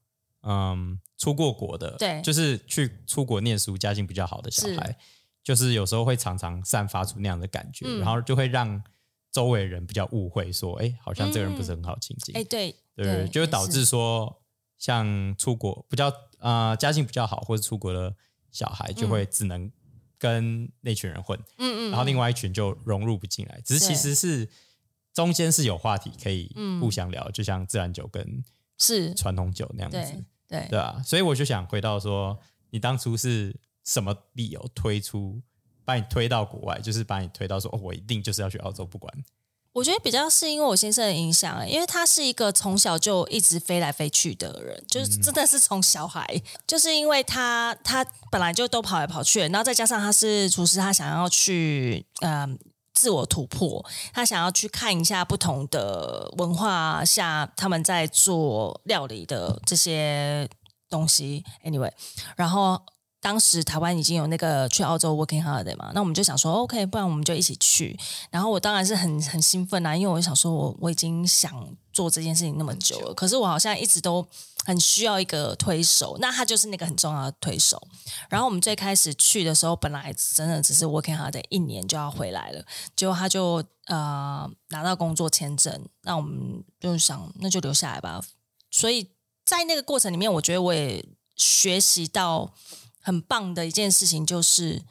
[0.46, 2.20] 嗯，出过国的，对。
[2.22, 4.76] 就是去出国念书，家境比较好的小是。
[4.78, 4.96] 孩，
[5.42, 8.00] 就是有时候会常常散发出那样的感觉，嗯。
[8.00, 8.82] 然后就会让
[9.32, 12.36] 周围人比较误会，说，哎，好像这个人不是很好亲近。
[12.36, 12.74] 哎、对。
[12.96, 14.40] 对，就会导致说，
[14.78, 18.14] 像出国比较呃家境比较好或者出国的
[18.52, 19.68] 小孩，就会只能
[20.16, 23.60] 跟那群人混，嗯嗯，然后另外一群就融入不进来。
[23.64, 24.48] 只是其实是
[25.12, 26.80] 中间是有话题可以嗯。
[26.80, 28.44] 互相聊，就像自然酒跟
[28.78, 30.24] 是，传统酒那样子，
[30.60, 31.00] 对对啊。
[31.04, 32.38] 所以我就想回到说，
[32.70, 35.40] 你当初是什么理由推出？
[35.86, 39.12] 把你推到国外，就是把你推到说，哦，我一定就是要去澳洲，不管
[39.74, 46.26] 我觉得比较是因为我先生的影响，因为他是一个从小就一直飞来飞去的人，就是真的是从小孩，
[46.66, 52.58] 就是因为他他本来就都跑来跑去，然后再加上他是厨师，他想要去嗯。
[52.94, 60.48] 自我突破，他想要去看一下不同的文化下他们在做料理的这些
[60.88, 61.44] 东西。
[61.64, 61.90] Anyway，
[62.36, 62.80] 然后
[63.24, 67.98] 当时台湾已经有那个去澳洲 working holiday 嘛，那我们就想说 OK，不然我们就一起去。
[68.30, 71.50] 然后我当然是很很兴奋啊，因为我想说我我已经想
[71.90, 74.28] 做这件事情那么久了，可是我好像一直都
[74.66, 77.80] 很需要一个推手，那他就是那个很重要的推手。
[78.28, 82.62] 然后我们最开始去的时候，本来真的只是 working holiday 一年就要回来了，
[82.94, 88.22] 结果他就呃拿到工作签证，那我们就想那就留下来吧。
[88.70, 89.08] 所以
[89.46, 91.02] 在那个过程里面，我觉得我也
[91.36, 92.52] 学习到
[93.04, 94.82] 很棒的一件事情，就是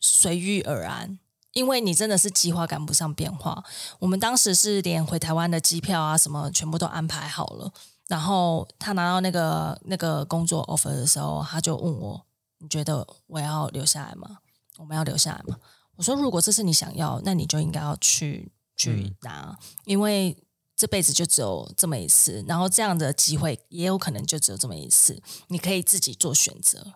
[0.00, 1.20] 随遇而安。
[1.52, 3.62] 因为你真的是计划赶不上变化。
[4.00, 7.72] 我们当时是连回台湾的机票啊什么全部都安排好了，
[8.08, 12.26] 然后他拿到那个那个工作 offer 的时候，他就问我
[12.58, 14.38] ：“你觉得我要留下来吗？
[14.78, 15.56] 我们要留下来吗？”
[15.94, 20.36] 我说：“如果这是你想要，那你就应该要去去拿，因为
[20.74, 26.94] 这辈子就只有这么一次，然后这样的机会也有可能就只有这么一次，你可以自己做选择。”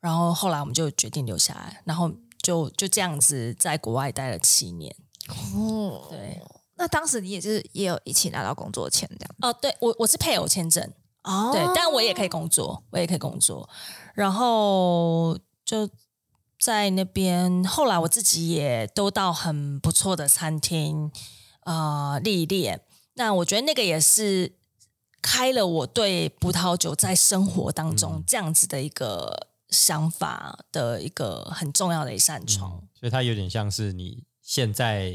[0.00, 2.10] 然后后来我们就决定留下来，然后
[2.42, 4.94] 就就这样子在国外待了七年。
[5.54, 6.42] 哦，对，
[6.76, 10.82] 那当时你也是也有一起拿到工作签这样哦，对我我是配偶签证，
[11.22, 13.68] 哦对，但我也可以工作，我也可以工作。
[14.14, 15.88] 然后就
[16.58, 21.12] 在那边，后来我自己也都到很不错的餐厅
[21.64, 22.80] 呃历练。
[23.14, 24.56] 那我觉得那个也是
[25.20, 32.82] 开了我对葡萄酒在生活当中这样子的一个想法的一个很重要的一扇窗。
[32.94, 35.14] 所以它有点像是你现在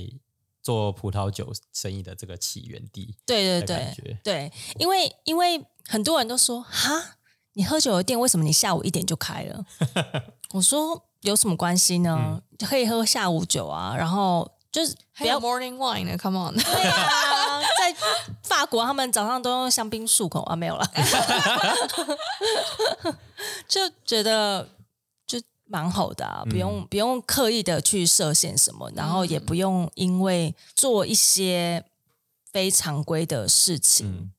[0.62, 3.16] 做葡萄酒生意的这个起源地。
[3.26, 7.18] 对对对对，因为因为很多人都说哈，
[7.54, 9.66] 你喝酒的店为什么你下午一点就开了？
[10.54, 12.42] 我说有什么关系呢？
[12.68, 17.68] 可以喝下午酒啊，然后就是不还有要 morning wine 呢，Come on，对啊，在
[18.44, 20.86] 法国他们早上都用香槟漱口啊，没有了，
[23.68, 24.70] 就觉得
[25.26, 31.86] 就蛮好的啊，不用、不用刻意的去设限什么，然后也不用因为做一些
[32.52, 34.32] 非常规的事情、嗯。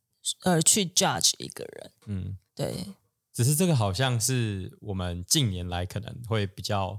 [0.43, 1.91] 而去 judge 一个人。
[2.07, 2.95] 嗯，对，
[3.33, 6.99] 只是这个好像是我们近年来可能会比较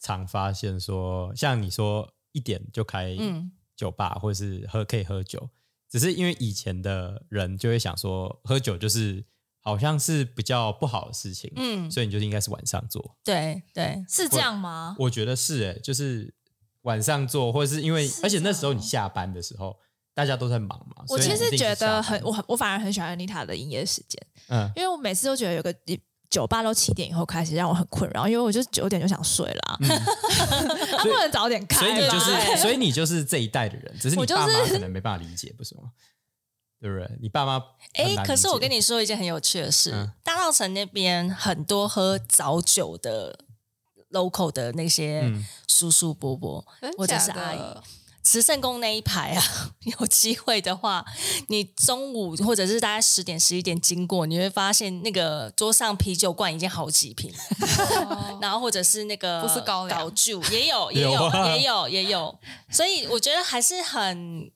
[0.00, 3.52] 常发现说，像你说一点就开嗯。
[3.76, 5.50] 酒吧、或者是喝可以喝酒，
[5.94, 9.24] 只是因为以前的人就会想说，喝酒就是
[9.60, 13.16] 好像是比较不好的事情，嗯，所以你就应该是晚上做。
[13.22, 14.96] 对对，是这样吗？
[14.98, 16.34] 我觉得是哎、就是
[16.82, 19.78] 晚上做，或者是因为，而且那时候你下班的时候，
[20.12, 21.04] 大家都在忙嘛。
[21.06, 25.72] 我其实觉得很，我很我反而很喜欢安妮塔的营业时间，嗯因为我每次都觉得有个
[26.34, 29.78] 酒吧都七点以后开始，让我很困扰，因为我就九点就想睡了啊，
[30.98, 35.82] 他不能早点开所以你就是，所以你就是这一代的人，只是你就是爸妈可能没办法理解，不是吗？
[36.80, 37.08] 对不对？
[37.20, 37.62] 你爸妈
[37.94, 40.10] 哎，可是我跟你你说一件很有趣的事，嗯。
[40.22, 43.38] 大稻城那边很多喝早酒的
[44.10, 45.46] local 的那些嗯。
[45.68, 46.64] 叔叔伯伯、
[46.96, 47.82] 或者是阿姨，的
[48.24, 49.42] 慈圣宫那一排啊，
[50.00, 51.04] 有机会的话，
[51.48, 57.32] 你中午或者是大概十点十一点经过，你会发现那个桌上啤酒罐已经好几瓶，
[58.40, 60.12] 然后或者是那个不是高粱。
[60.14, 62.38] 酒也有也有也有也有，
[62.70, 64.50] 所以我觉得还是很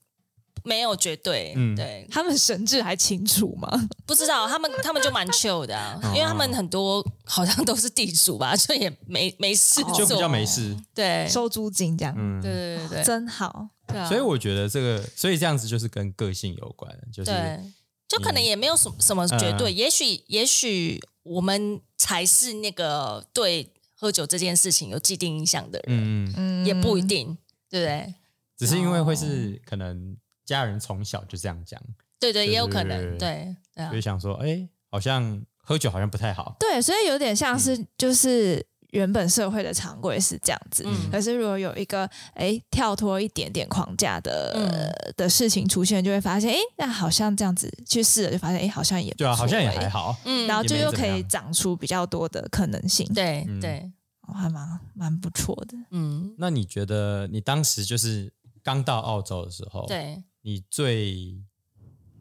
[0.64, 1.74] 没有绝对，嗯。
[1.76, 3.88] 对，他们神智还清楚吗？
[4.06, 10.76] 不知道他们他们就蛮 chill 的、啊，因为他们很多好像都是地主吧， 所以也没没事做，就比较没事。
[10.94, 13.04] 对，收租金这样，嗯，对对对对。
[13.04, 13.68] 真好。
[13.86, 17.60] 对啊，所以我觉得这个，所以这样子就是跟个性有关，就是对，
[18.06, 19.74] 就可能也没有什么什么绝对，嗯。
[19.74, 26.34] 也许也许我们才是那个对喝酒这件事情有既定印象的人，嗯，嗯。
[26.36, 26.66] 嗯。
[26.66, 27.38] 也不一定，
[27.70, 28.14] 对不对？
[28.58, 30.16] 只是因为会是可能
[30.48, 31.78] 家人从小就这样讲，
[32.18, 33.88] 对对，对也有可能，对对对啊。
[33.90, 36.56] 所以，想说，哎，好像喝酒好像不太好。
[36.58, 41.10] 对，所以有点像是就是原本社会的常规是这样子，嗯。
[41.12, 45.14] 可是如果有一个哎跳脱一点点框架的、嗯。
[45.16, 50.16] 的事情出现，就会发现哎，那好像这样子去试了，就发现哎，好像也不对啊，好像也，还好。
[50.24, 50.46] 嗯。
[50.46, 53.90] 然后就又可以长出比较多的可能性，对嗯对，
[54.22, 55.76] 哦还蛮蛮不错的。
[55.90, 58.32] 嗯，那你觉得你当时就是
[58.62, 60.22] 刚到澳洲的时候，对。
[60.42, 61.36] 你最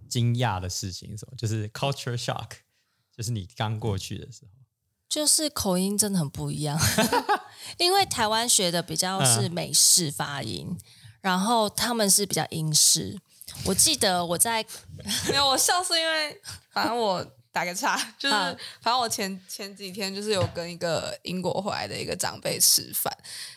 [0.10, 1.36] 惊讶的事情是什么？
[1.38, 2.50] 就是 culture shock，
[3.16, 4.52] 就是你刚过去的时候。
[5.10, 6.78] 就是口音真的很不一样，
[7.80, 10.78] 因为台湾学的比较嗯是美式发音，
[11.22, 13.18] 然后他们是比较英式。
[13.66, 14.66] 我记得我在
[15.30, 17.26] 没有，我笑是因为反正我
[17.58, 18.44] 打个岔，就是好
[18.82, 23.12] 反正我前前几天就是有跟一个英国回来的一个长辈吃饭，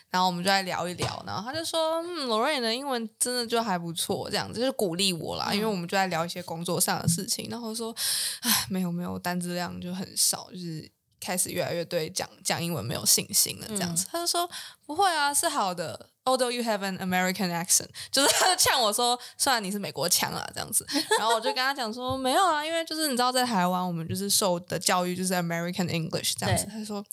[0.09, 7.95] 然后我们就在聊一聊，然后他就说，嗯，Lorraine 的英文真的就还不错，这样子就是鼓励我啦，因为我们就在聊一些工作上的事情，然后说，
[8.41, 10.91] 唉，没有没有，单字量就很少，就是。
[11.23, 14.49] 开始越来越对讲讲英文没有信心了，这样子，他就说
[14.87, 16.09] 不会啊，是好的。
[16.23, 20.85] Although you have an American accent，就是他就呛我说，虽然你是美国腔啊，这样子，
[21.17, 26.67] 然后我就跟他讲说，没有啊，因为就是你知道，在台湾我们就是受的教育就是 American English 这样子。
[26.71, 27.03] 他说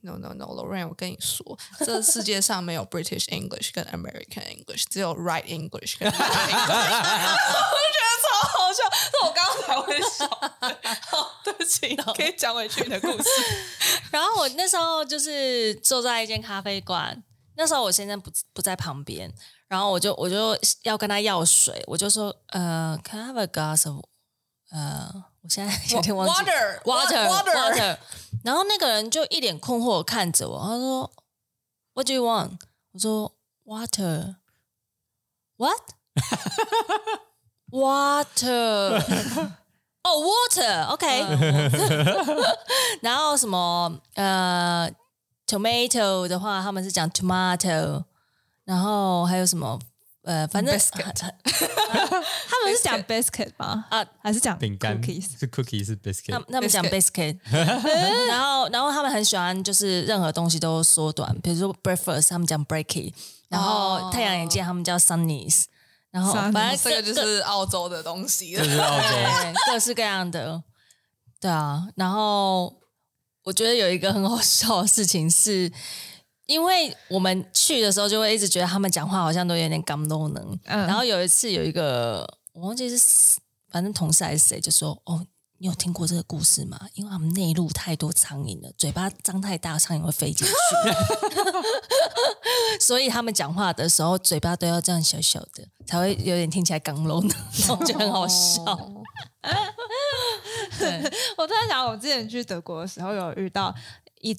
[0.00, 6.98] ，No No No，Lorraine，我跟你说，这世界上没有 British English 跟 American English，只有 Right English 跟 Left English。
[6.98, 10.26] 我就觉得超好笑，是我刚刚才会笑。
[11.06, 13.28] 好，对不起，可以讲回去你的故事。
[14.10, 17.22] 然后我那时候就是坐在一间咖啡馆，
[17.58, 19.28] 那时候我先生不不在旁边，
[19.66, 24.04] 然后我就我就要跟他要水，我就说呃，Can I have a glass of
[24.70, 27.98] 呃，我现在有点忘记 Water water water water，
[28.44, 31.10] 然后那个人就一脸困惑看着我，他说
[31.94, 32.58] What do you want？
[32.92, 34.36] 我说 Water。
[37.70, 39.02] What？Water。
[40.04, 41.06] 哦、w a t e r o k
[43.02, 44.88] 然后什么呃
[45.48, 48.04] ，tomato 的话，他们是讲 tomato，
[48.64, 49.78] 然后还有什么
[50.22, 51.14] 呃，反正 Biscuit
[52.50, 53.86] 他们是讲 biscuit 吗？
[53.88, 55.38] 啊，还是讲饼干 cookies？
[55.38, 57.38] 是 cookie 是 biscuit，他他们讲 biscuit，
[58.28, 63.14] 然后然后他们很喜欢就是任何东西都缩短，比如说 breakfast 他们讲 breaky，
[63.48, 65.64] 然后哦太阳眼镜他们叫 sunnies，
[66.10, 68.70] 然后反正这个就是澳洲的东西了这。
[68.70, 69.08] 是澳洲。
[69.08, 70.62] 对，各式各样的，
[71.40, 71.88] 对啊。
[71.96, 72.77] 然后
[73.48, 75.72] 我觉得有一个很好笑的事情是，
[76.44, 80.60] 因为我们去的时候就会一直觉得他们讲话好像都有点刚都能。
[80.64, 83.38] 嗯然后有一次有一个我忘记是
[83.70, 85.24] 反正同事还是谁就说：“哦，
[85.56, 86.78] 你有听过这个故事吗？
[86.92, 90.52] 因为他们内陆太多苍蝇了，嘴巴张太大，苍蝇会飞进去，
[92.88, 97.34] 所以他们讲话的时候嘴巴都要这样小小的，才会有点听起来刚聋的，
[97.68, 98.62] 我觉得很好笑。
[98.64, 99.04] 哦，
[101.36, 103.74] 我突然想，我之前去德国的时候有遇到
[104.22, 104.34] 一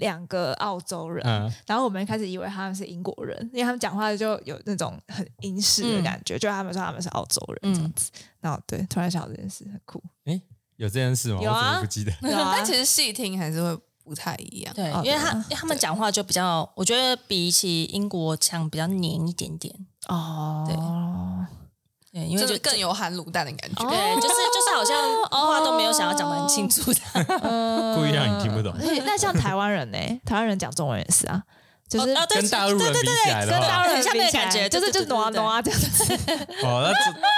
[0.00, 8.10] 两个澳洲人，嗯然后我们一开始以为他们是英国人，因为他们讲话就有那种很英式的感觉，就他们说他们是澳洲人这样子。
[8.42, 9.98] 然后对，突然想到这件事很酷。
[10.26, 10.38] 哎，
[10.76, 11.40] 有这件事吗？
[11.40, 12.12] 有啊我怎么不记得？
[12.20, 14.74] 但其实细听还是会不太一样。
[14.74, 19.74] 对，哦因为他因为他们讲话就比较，我觉得比起英国腔比较黏一点点。
[20.08, 20.66] 哦，
[22.12, 23.88] 对，因为就就更有含卤蛋的感觉。
[23.88, 27.00] 对，就是就是好像话都没有想要讲的很清楚的。
[27.42, 29.98] 嗯 故意让你听不懂那那像台湾人呢？
[30.26, 31.42] 台湾人讲中文也是啊，
[31.88, 36.14] 就是跟大陆人比起来的话，跟大陆人很像那个比起来感觉就是就是对对对对挪啊挪啊这样子，
[36.64, 36.90] 哦，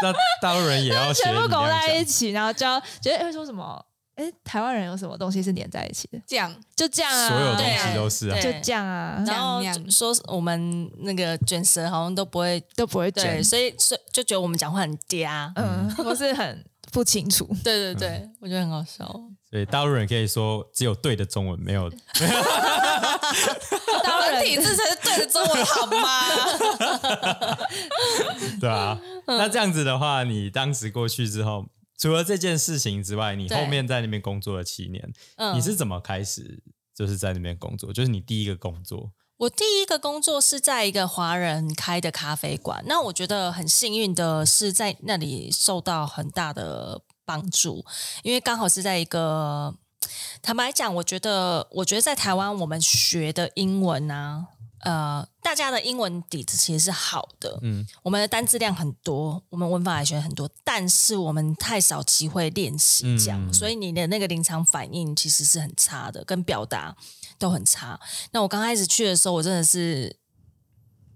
[0.03, 2.05] 那那大陆人也要学 全部你那样勾在一。
[2.05, 3.85] 起，然后就要觉得会说什么？
[4.17, 6.19] 哎，台湾人有什么东西是连在一起的？
[6.27, 15.53] 这样就这样啊，所有东西都是啊，就这样啊，然后说我们那个卷舌好像都不会都不会对，卷，所以所以就觉得我们讲话很嗲。
[15.57, 17.45] 嗯，或是很不清楚。
[17.65, 19.05] 对对对，我觉得很好笑。
[19.51, 21.89] 所以大陆人可以说只有对的中文，没有
[22.21, 27.59] 大陆繁体人字才是对的中文好吗？
[28.61, 28.99] 对啊。
[29.01, 31.65] 嗯那这样子的话，你当时过去之后，
[31.99, 36.63] 除了这件事情之外，你后面在那边工作了七年，嗯你是怎么开始
[36.95, 37.93] 就是在那边工作？
[37.93, 47.85] 就是你第一个工作，我第一个工作是在一个华人开的咖啡馆，那我觉得很幸运的是在那里受到很大的帮助，
[48.23, 49.75] 因为刚好是在一个
[50.43, 54.49] 坦白讲，我觉得我觉得在台湾我们学的英文啊。
[54.85, 66.95] 呃，大家的英文底子其实是好的，嗯，我们的单字量很多，我们文法也学很多，但是我们太少机会练习讲，嗯所以你的那个临场反应其实是很差的，跟表达
[67.39, 67.99] 都很差。
[68.33, 70.17] 那我刚开始去的时候，我真的是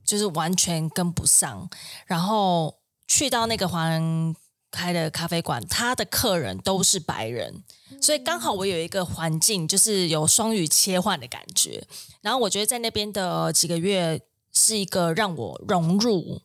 [0.04, 1.68] 就是完全跟不上，
[2.06, 4.34] 然后去到那个华人
[4.70, 7.62] 开的咖啡馆，他的客人都是白人，
[8.00, 11.86] 所以刚好我有一个环境，就是有双语切换的感觉。
[12.20, 14.20] 然后我觉得在那边的几个月
[14.52, 16.42] 是一个让我融入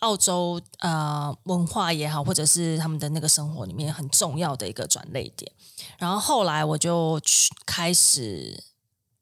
[0.00, 5.50] 澳洲呃文化也好，或者是他们的那个生活里面很重要的一个转类点。
[5.98, 8.62] 然后后来我就去开始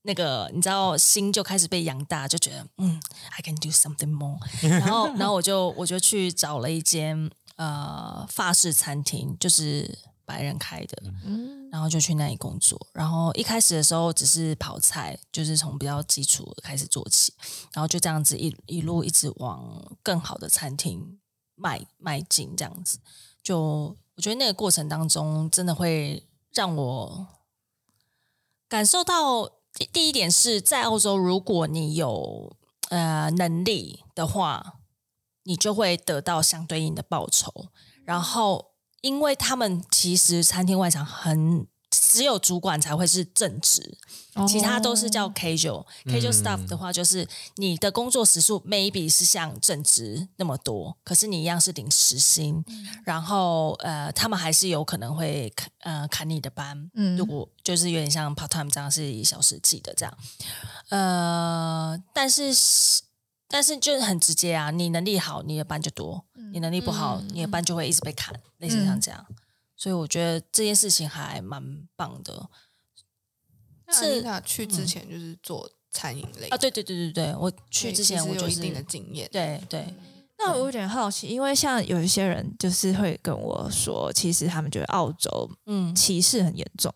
[0.02, 4.38] 那个，你知道心就开始被养大，就觉得嗯，I can do something more。
[4.60, 7.30] 然后，然后我就我就去找了一间
[7.62, 11.02] 呃法式餐厅，就是白人开的，
[11.70, 12.76] 然后就去那里工作。
[12.92, 17.32] 然后一开始的时候只是跑菜，就是从比较基础的开始做起，
[17.72, 21.18] 然后就这样子一一路一直往更好的餐厅
[21.54, 22.98] 迈迈进，这样子。
[23.42, 27.26] 就我觉得那个过程当中，真的会让我
[28.68, 32.56] 感受到第第一点是在澳洲，如果你有
[32.90, 34.80] 呃能力的话，
[35.44, 37.52] 你就会得到相对应的报酬。
[38.04, 43.98] 然后，因为他们其实餐厅外场很只有主管才会是正职，
[44.48, 45.86] 其他都是叫 casual。
[46.06, 52.64] casual staff 的话，就是你的工作时数 maybe 是像正职那么多，可是你一样是领时薪，
[53.04, 60.18] 然后呃，他们还是有可能会砍呃砍你的班，嗯如果就是有点像 part time 这样是以小时计的这样，
[60.88, 62.54] 呃，但是
[63.52, 69.26] 但是就是很直接啊，你能力好，你的班就多；你能力不好，嗯你的班就会一直被砍，类似像这样。
[69.76, 72.48] 所以我觉得这件事情还蛮棒的。
[73.92, 76.56] 是他去之前就是做餐饮类啊！
[76.56, 79.28] 对对对对对，我去之前我就是有一定的经验。
[79.30, 79.86] 对对，
[80.38, 86.90] 那我有点好奇，因为像有一些人就是会跟我说，其实他们觉得澳洲嗯，歧视很严重。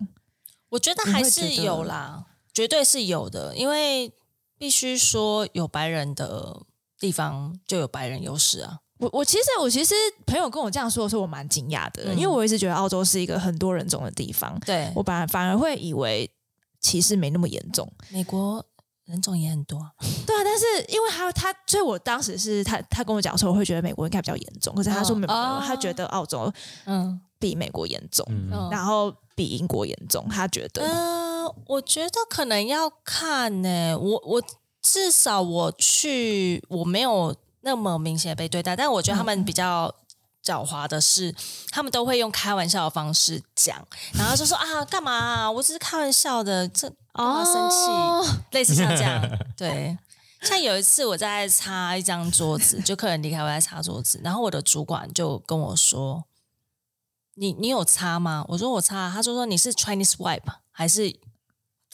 [0.70, 4.10] 我觉得还是有啦，绝对是有的，因为
[4.58, 6.62] 必须说有白人的
[6.98, 8.78] 地方就有白人优势啊。
[8.98, 9.94] 我我其实我其实
[10.26, 16.30] 朋友跟我这样说的时候，我蛮惊讶的，嗯因为我一直觉得澳洲是一个很多人种的地方，对，我反而反而会以为
[16.80, 17.86] 歧视没那么严重。
[18.08, 18.64] 美国
[19.04, 19.92] 人种也很多啊。
[20.26, 26.50] 对啊，但是因为他他，所以我当时是他他跟我讲说，我会觉得美国应该比较严重，可是他说没有，哦他觉得澳洲
[26.86, 28.26] 嗯比美国严重，
[28.70, 30.82] 然后比英国严重，他觉得。
[30.82, 31.25] 呃，
[31.66, 34.42] 我觉得可能要看呢、我我
[34.80, 39.94] 至少我去我没有那么明显被对待，但我觉得他们比较。
[40.44, 41.34] 狡猾的是，
[41.72, 45.50] 他们都会用开玩笑的方式讲，然后就说啊，干嘛、啊？
[45.50, 47.76] 我只是开玩笑的，这哦生气？
[47.90, 49.28] 哦类似像这样，
[49.58, 49.98] 对。
[50.42, 56.26] 像有一次我在擦一张桌子，就客人离开我在擦桌子，然后我的主管就跟我说
[57.34, 58.44] ：“你你有擦吗？
[58.50, 61.12] 我说我擦，他说说你是 Chinese wipe 还是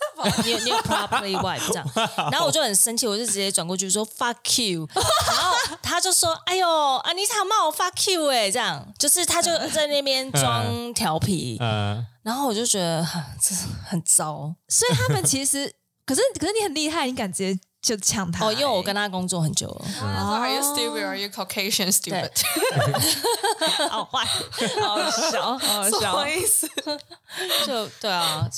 [0.45, 1.91] 你有你有 properly wife 这样，
[2.31, 4.37] 然后我就很生气，我就直接转过去说 fuck
[4.71, 13.55] you，然后他就说哎呦安妮塔骂我 fuck you 哎、这样就是他就在那边 装调皮，嗯，然后我就觉得很这
[13.89, 14.55] 很糟。
[14.69, 15.73] 所以他们其实，
[16.07, 18.83] 可是可是你很厉害，你敢直接就呛他、哦，因为我欸。
[18.85, 21.05] 跟他工作很久了，Are you stupid?
[21.05, 22.31] Are you Caucasian stupid?
[23.91, 24.25] 好坏，
[24.81, 26.29] 好笑，好什笑么。
[26.29, 26.69] 意思？
[27.67, 28.49] 就对啊，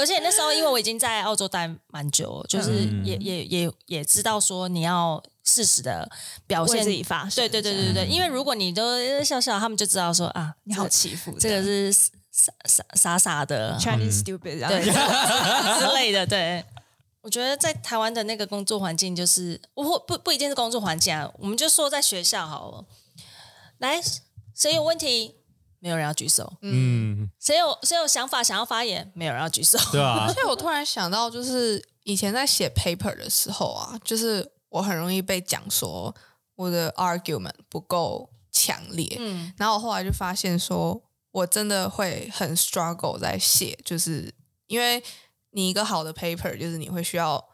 [0.00, 6.10] 而且那时候因为我已经在澳洲待蛮久，就是嗯也、也也也知道说你要适时的
[6.46, 14.82] 表现自己发声对对对对对对，因为如果你都呃笑笑，他们就知道说啊，你好欺负这个是傻傻傻傻的，Chinese stupid，对
[15.78, 16.64] 之类的，对。
[17.22, 22.84] 我觉得在台湾的那个工作环境，就是我不不一定是工作环境啊，我们就说在学校好了。
[23.76, 24.00] 来，
[24.54, 25.34] 谁有问题？
[25.80, 26.52] 没有人要举手。
[26.62, 29.10] 嗯，谁有谁有想法想要发言？
[29.14, 29.76] 没有人要举手。
[29.90, 36.14] 对啊而， 且我突然想到，就是以前在写 paper 的时候啊，就是我很容易被讲说
[36.54, 41.02] 我的 argument 不够强烈，嗯然后我后来就发现说，
[41.32, 44.34] 我真的会很 struggle 在写，就是
[44.66, 45.02] 因为
[45.50, 47.48] 你一个好的 paper，就是你会需要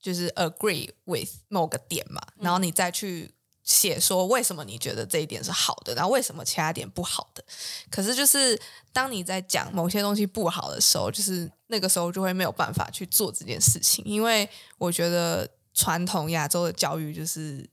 [0.00, 7.42] 就是 agree with 某个点嘛，然后你再去写说为什么你觉得这一点是好的，然后为什么其他点不好的。
[7.90, 8.60] 可是就是
[8.92, 17.68] 当你在讲某些东西不好的时候，就是那个时候就会没有办法去做这件事情，因为我觉得传统亚洲的教育就是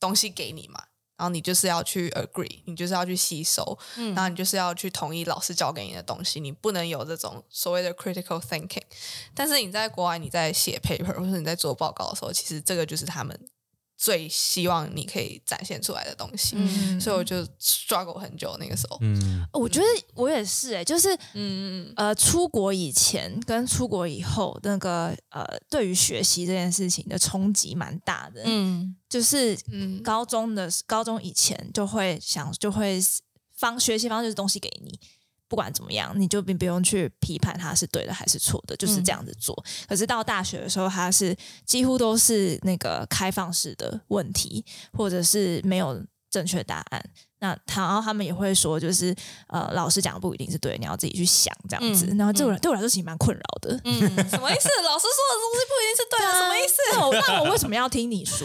[0.00, 0.82] 东西给你嘛，
[1.18, 8.82] 然后你就是要去 agree，你就是要去吸收，然后你就是要去同意老师教给你的东西，你不能有这种所谓的 critical thinking。
[9.34, 13.38] 但是你在国外，你在写 paper 或者你在做报告的时候，其实这个就是他们
[14.04, 16.56] 最希望你可以展现出来的东西。
[16.58, 18.98] 嗯所以我就 struggle 很久那个时候。
[19.00, 28.42] 嗯，我觉得我也是哎、就是嗯嗯呃，出国以前跟出国以后，那个呃，对于学习这件事情的冲击蛮大的。
[28.44, 33.00] 嗯就是嗯高中的高中以前就会想，就会
[33.56, 35.00] 方学习方式是东西给你，
[35.54, 39.54] 不管怎么样，你就并不用去批判他是对的还是错的，就是这样子做。
[39.88, 41.32] 可是到大学的时候，他是
[41.64, 47.10] 几乎都是那个开放式的问题，或者是没有正确答案。
[47.38, 49.14] 那他然后他们也会说，就是
[49.46, 52.06] 呃，老师讲的不一定是对，你要自己去想这样子。
[52.06, 53.80] 嗯然后对我、对我来说其实蛮困扰的。
[53.84, 53.94] 嗯，
[54.28, 54.68] 什么意思？
[54.82, 56.74] 老师说的东西不一定是对的，什么意思？
[56.94, 58.44] 那我那我为什么要听你说？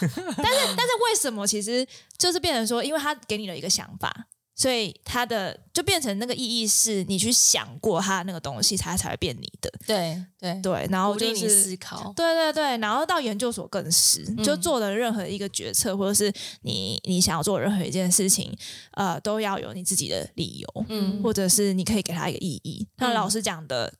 [0.00, 1.86] 但是但是为什么其实
[2.16, 4.26] 就是变成说，因为他给你了一个想法，
[4.58, 9.72] 所以它的就变成那个意义是你去想过他那个东西，它才会变你的。
[9.86, 12.12] 对对，对，然后就是思考。
[12.16, 16.32] 对对对，然后到研究所更是，就做的任何一个决策，或者是
[16.62, 18.52] 你你想要做任何一件事情，
[18.94, 22.84] 呃，都要有你自己的理由，嗯或者是你可以给他一个意义。
[22.96, 23.94] 那老师讲的，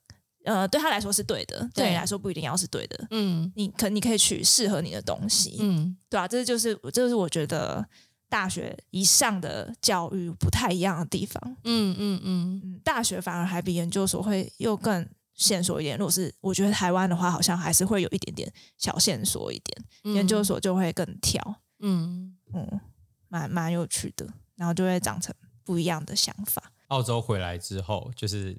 [0.45, 3.07] 呃，对他来说是对的，对对你来说不一定要是对的。
[3.13, 7.87] 嗯你可你可以取适合你的东西，嗯对啊，这就是这就是我觉得
[8.29, 11.43] 大学以上的教育不太一样的地方。
[11.65, 15.97] 嗯嗯嗯，嗯，大学反而还比研究所会又更线索一点。
[15.97, 22.81] 如果是我觉得台湾的话，好像还是会有一点点小线索一点，嗯研究所就会更跳，嗯嗯，
[23.29, 24.27] 蛮蛮有趣的，
[24.57, 26.73] 然后就会长成不一样的想法。
[26.89, 28.59] 澳洲回来之后，就是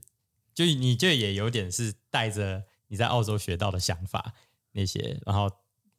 [0.53, 4.34] 就你就也有点是带着你在澳洲学到的想法
[4.72, 5.49] 那些，然后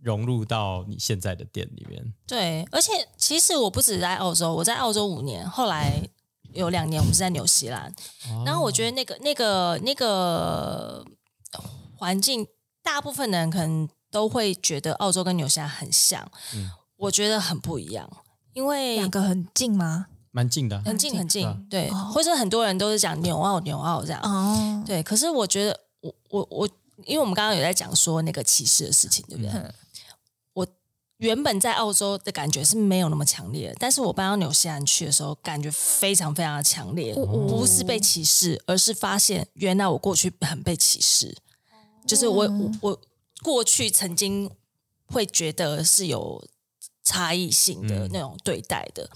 [0.02, 2.14] 融入到你现在的店里面。
[2.26, 6.00] 对，而且其实我不止在澳洲，我在澳洲五年，后来
[6.52, 7.92] 有两年我们是在纽西兰，
[8.44, 11.04] 然后我觉得那个那个那个
[11.96, 12.46] 环境，
[12.82, 16.30] 大部分的人可能都会觉得澳洲跟纽西兰很像，
[16.96, 18.10] 我觉得很不一样，
[18.52, 20.06] 因为两个很近吗？
[20.32, 22.10] 蛮近的啊，很近很近对啊，对，哦。
[22.14, 26.68] 或者很多人都是讲纽澳纽澳这样，哦，对，可是我觉得我我我，
[27.04, 29.52] 因为我们刚刚有在讲说那个歧视的事情，对不对？
[31.20, 41.36] 原本在澳洲的感觉是没有那么强烈的，但是我搬到纽西兰去的时候，感觉非常非常的强烈，不是被歧视，而是发现原来我过去很被歧视，
[42.06, 43.00] 就是我我我
[43.42, 44.50] 过去曾经
[45.06, 46.42] 会觉得是有
[47.02, 48.10] 差异性的嗯。
[48.12, 49.10] 那种对待的。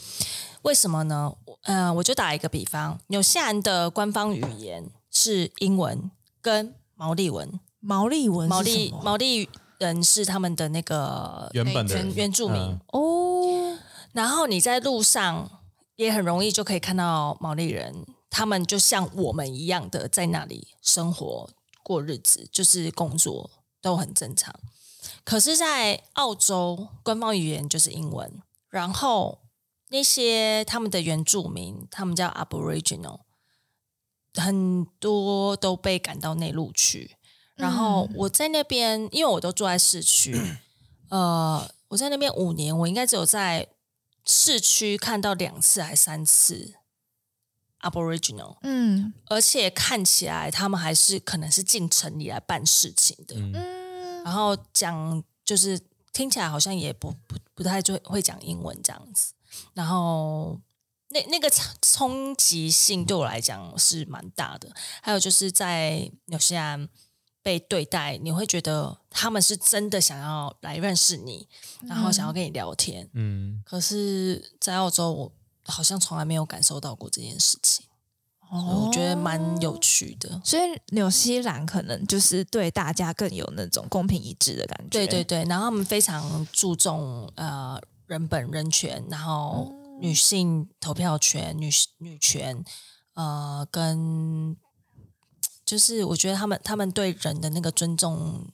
[0.63, 1.33] 为什么呢？
[1.63, 6.11] 嗯、呃，我就打一个比方，纽西兰的官方语言是英文
[6.43, 9.49] 跟毛利文，毛利文毛利毛利
[9.85, 12.61] 人是他们的那个原本的原原住民。
[12.61, 13.79] 嗯哦，
[14.13, 15.63] 然后你在路上
[15.97, 21.49] 也很容易就可以看到毛利人，他们就像我们一样的在那里生活
[21.83, 24.55] 过日子，就是工作都很正常。
[25.23, 29.41] 可是，在澳洲官方语言就是英文，然后
[29.91, 33.21] 那些他们的原住民，他们叫 Aboriginal，
[34.35, 37.17] 很多都被赶到内陆去。
[37.57, 40.37] 然后我在那边，因为我都住在市区，
[41.09, 43.69] 呃，我在那边五年，我应该只有在
[44.25, 46.75] 市区看到两次还三次
[47.81, 49.13] Aboriginal，嗯。
[49.27, 53.37] 而且看起来他们还是可能是进城里来办事情的。
[53.37, 53.53] 嗯。
[53.55, 54.23] 嗯。
[54.25, 55.79] 然后讲就是
[56.13, 59.33] 听起来好像也不不不太就会讲英文这样子，
[59.75, 60.59] 然后
[61.11, 64.69] 那那个冲冲击性对我来讲是蛮大的。
[65.03, 66.89] 还有就是在纽西兰
[67.45, 71.47] 被对待，你会觉得他们是真的想要来认识你，
[71.83, 73.09] 然后想要跟你聊天。
[73.13, 75.33] 嗯，可是，在澳洲我
[75.67, 77.85] 好像从来没有感受到过这件事情，
[78.51, 80.41] 哦我觉得蛮有趣的。
[80.43, 84.89] 所以纽西兰可能就是对大家更有那种公平一致的感觉。
[84.91, 89.71] 对对对，然后他们非常注重呃人本人权，然后
[90.01, 91.69] 女性投票权、女
[91.99, 92.65] 女权，
[93.13, 94.57] 呃，跟
[95.65, 98.47] 就是我觉得他们他们对人的那个尊重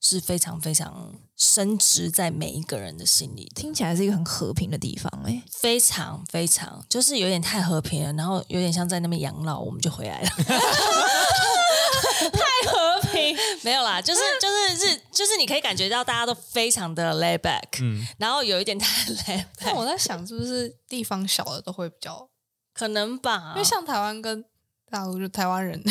[0.00, 10.28] 是非常非常深植在每一个人的心里的，听起来是一个很和平的地方哎、非常非常就是有点太和平了，然后有点像在那边养老，我们就回来了。
[12.32, 13.36] 太和平。
[13.62, 22.28] 没有啦，就是就是是就是你可以感觉到大家都非常的 lay back，嗯然后有一点太 lay 但 back，我在想，是不是地方小的都会比较，
[22.72, 24.44] 可能吧，因为像台湾跟
[24.90, 25.82] 大陆，就台湾人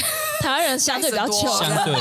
[0.42, 1.96] 台湾人相对比较糗，相对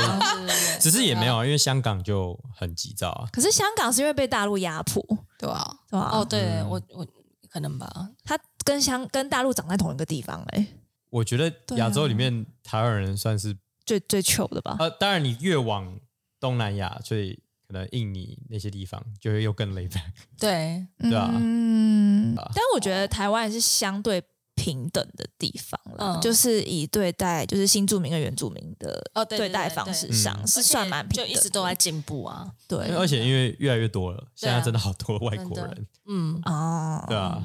[0.80, 3.28] 只是也没有，啊，因为香港就很急躁啊。
[3.32, 5.02] 可是香港是因为被大陆压迫，
[5.38, 6.10] 对啊，对啊？
[6.12, 6.68] 哦，对、嗯。
[6.68, 7.06] 我我
[7.48, 10.66] 可能吧，他跟香跟大陆长在同一个地方哎、
[11.10, 14.76] 我觉得亚洲里面台湾人算是最最糗的吧？
[14.78, 15.98] 呃，当然你越往
[16.38, 20.00] 东南亚，所以可能印尼那些地方就会又更 back。
[20.38, 21.30] 对，对啊。
[21.34, 22.36] 嗯。
[22.36, 24.22] 啊，但我觉得台湾是相对
[24.66, 26.20] 平等的地方了，嗯。
[26.20, 30.16] 就是以对待就是新住民跟原住民的哦对待对方式对。
[30.16, 32.78] 上是算蛮平等的，就一直都在进步啊，对。
[32.96, 37.40] 而且因为越来越多了，现在真的好多外国人，嗯，哦，对啊，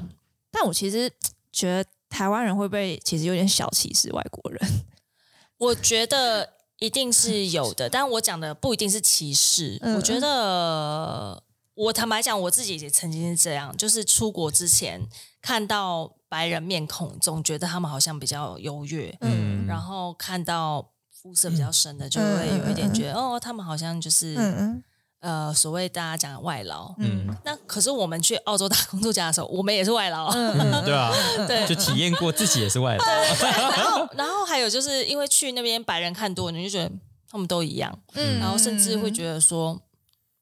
[0.50, 1.08] 但我其实
[1.52, 4.84] 觉得台湾人会不会其实有点小歧视外国人？
[5.58, 9.78] 我觉得一定是有的，但我讲的不一定是歧视。
[9.82, 9.94] 嗯。
[9.94, 11.40] 我觉得，
[11.74, 15.06] 我坦白讲，我自己也曾经是这样，就是出国之前
[15.42, 24.82] 看到白人面孔，总觉得他们好像比较优越，嗯，然后看到肤色比较深的，就会有一点觉得，哦，他们好像就是、嗯
[25.20, 26.94] 呃，所谓大家讲的外劳。
[26.98, 27.28] 嗯。
[27.44, 30.32] 那可是我们去澳洲打工度假的时候，我们也是外劳。
[30.84, 31.12] 对啊，
[31.46, 31.66] 对。
[31.66, 36.90] 就体验过自己也是外劳，然后，然后还有就是因为去那边白人看多，你就觉得
[37.30, 38.40] 他们都一样，嗯。
[38.40, 39.80] 然后甚至会觉得说，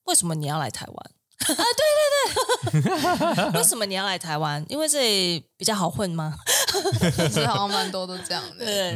[0.05, 1.11] 为什么你要来台湾？
[1.41, 4.65] 啊，对对对， 为什么你要来台湾？
[4.69, 6.35] 因为这里比较好混吗？
[7.13, 8.65] 其实好像蛮多都这样的。
[8.65, 8.95] 对，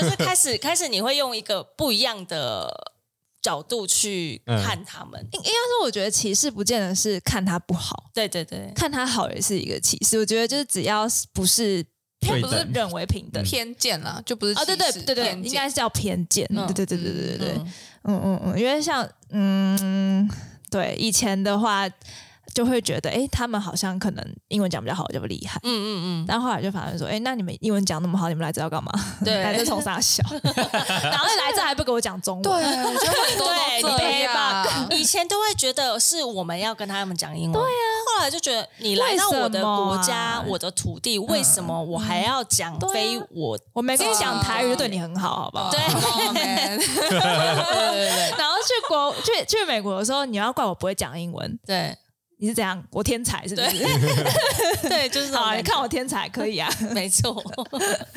[0.00, 2.92] 就是开始开始你会用一个不一样的
[3.42, 5.20] 角度去看他们。
[5.32, 10.18] 应应该说，我觉得歧视不见得是看他不好，对对对，看他好也是一个歧视。
[10.18, 11.84] 我觉得就是只要是不是
[12.20, 16.46] 不是认为平等偏见啦，就不是啊，对对歧视对对，应该是叫偏见。
[16.50, 17.68] 嗯对对对对对对对，嗯
[18.04, 20.28] 嗯嗯嗯，因为像嗯，
[20.74, 21.88] 对以前的话，
[22.54, 25.58] 就会觉得哎，诶他们好像可能英文讲比较好，就不厉害。
[25.64, 28.92] 嗯嗯嗯，但后来就反而说，哎，那你们英文讲那么好，你们来这要干嘛？
[29.24, 30.22] 对来这冲啥小？
[30.32, 32.42] 然后来这还不给我讲中文？
[32.42, 34.86] 对，我觉得很多对，都这样吧。
[34.92, 37.68] 以前都会觉得是我们要跟他们讲英文，对呀、
[38.16, 43.58] 后来就觉得你来到我的国家、我的土地，为什么我还要讲非我？
[43.72, 45.70] 我没跟你讲台语，就对你很好，好不好？
[45.70, 45.80] 对
[48.38, 51.96] 然后去国去去美国的时候，你要怪我不会讲英文，对
[52.38, 52.82] 你是怎样？
[52.90, 53.78] 我天才是不是？
[54.88, 56.68] 对， 就是啊，你看我天才可以啊。
[56.92, 57.42] 没错，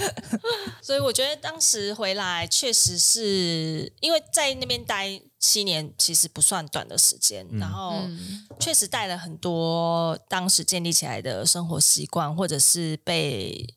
[0.81, 13.75] 所以我觉得当时回来确实是因为在那边待七年，其实不算短的时间，然后嗯确实带了很多当时建立起来的生活习惯，或者是被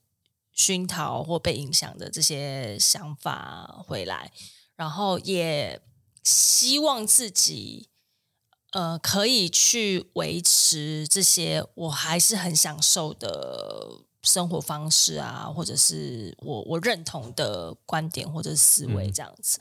[0.52, 4.32] 熏陶或被影响的这些想法回来，
[4.74, 5.80] 然后也
[6.24, 7.89] 希望自己。
[8.72, 13.88] 呃，可以去维持这些我还是很享受的
[14.22, 19.58] 生活方式啊，或者是我我认同的观点或者是思维嗯这样子。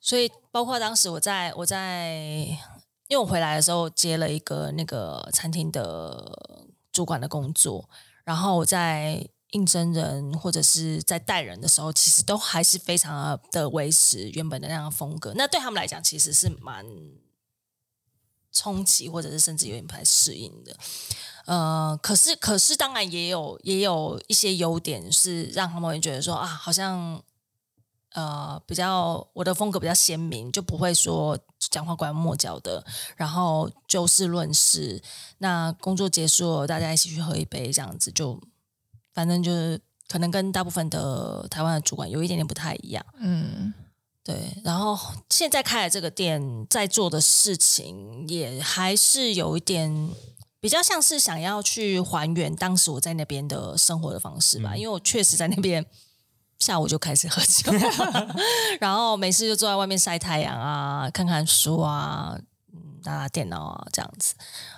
[0.00, 2.16] 所以，包括当时我在我在，
[3.08, 7.88] 因为我回来的时候接了一个那个餐厅的主管的工作，
[8.24, 15.32] 然后我在应征人或者是在带人的时候，其实都还是非常的维持原本的那样的风格。
[15.36, 16.84] 那对他们来讲，其实是蛮
[18.54, 20.74] 冲击，或者是甚至有点不太适应的。
[21.44, 27.22] 呃，可是可是当然也有也有一些优点是让他们会觉得说啊，好像
[28.12, 32.82] 呃比较我的风格比较鲜明，就不会说讲话拐弯抹角的，
[33.16, 35.02] 然后就事论事。
[35.38, 38.40] 那工作结束了，大家一起去喝一杯，这样子就
[39.12, 39.78] 反正就是
[40.08, 43.04] 可能跟大部分的台湾的主管有一点点不太一样。
[43.18, 43.74] 嗯，
[44.24, 44.98] 对，然后
[45.28, 50.10] 现在开了这个店，在做的事情也还是有一点
[50.60, 55.84] 比较像是想要去还原当时我在那边的生活的方式吧，因为我确实在那边
[56.58, 57.70] 下午就开始喝酒，
[58.80, 62.34] 然后没事就坐在外面晒太阳啊，看看书啊，
[62.72, 64.34] 嗯，打打电脑啊，这样子，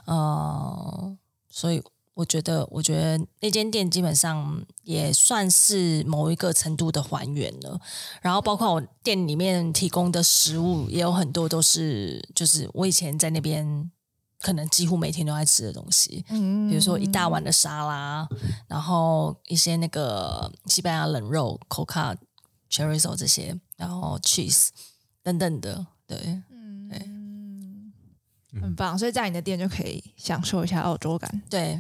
[0.07, 1.17] 呃，
[1.49, 1.81] 所以
[2.17, 7.79] 我觉得，我觉得那间店基本上也算是某一个程度的还原了。
[8.23, 13.91] 然后，包括我店里面提供的食物，也有很多都是就是我以前在那边
[14.41, 16.25] 可能几乎每天都在吃的东西。
[16.31, 18.27] 嗯比如说一大碗的沙拉，
[18.67, 22.17] 然后一些那个西班牙冷肉、coca、
[22.71, 24.69] chorizo 这些，然后 cheese
[25.23, 26.43] 等等的，对。
[28.59, 31.79] 很棒，所以在你的店就可以享受一下澳洲感、对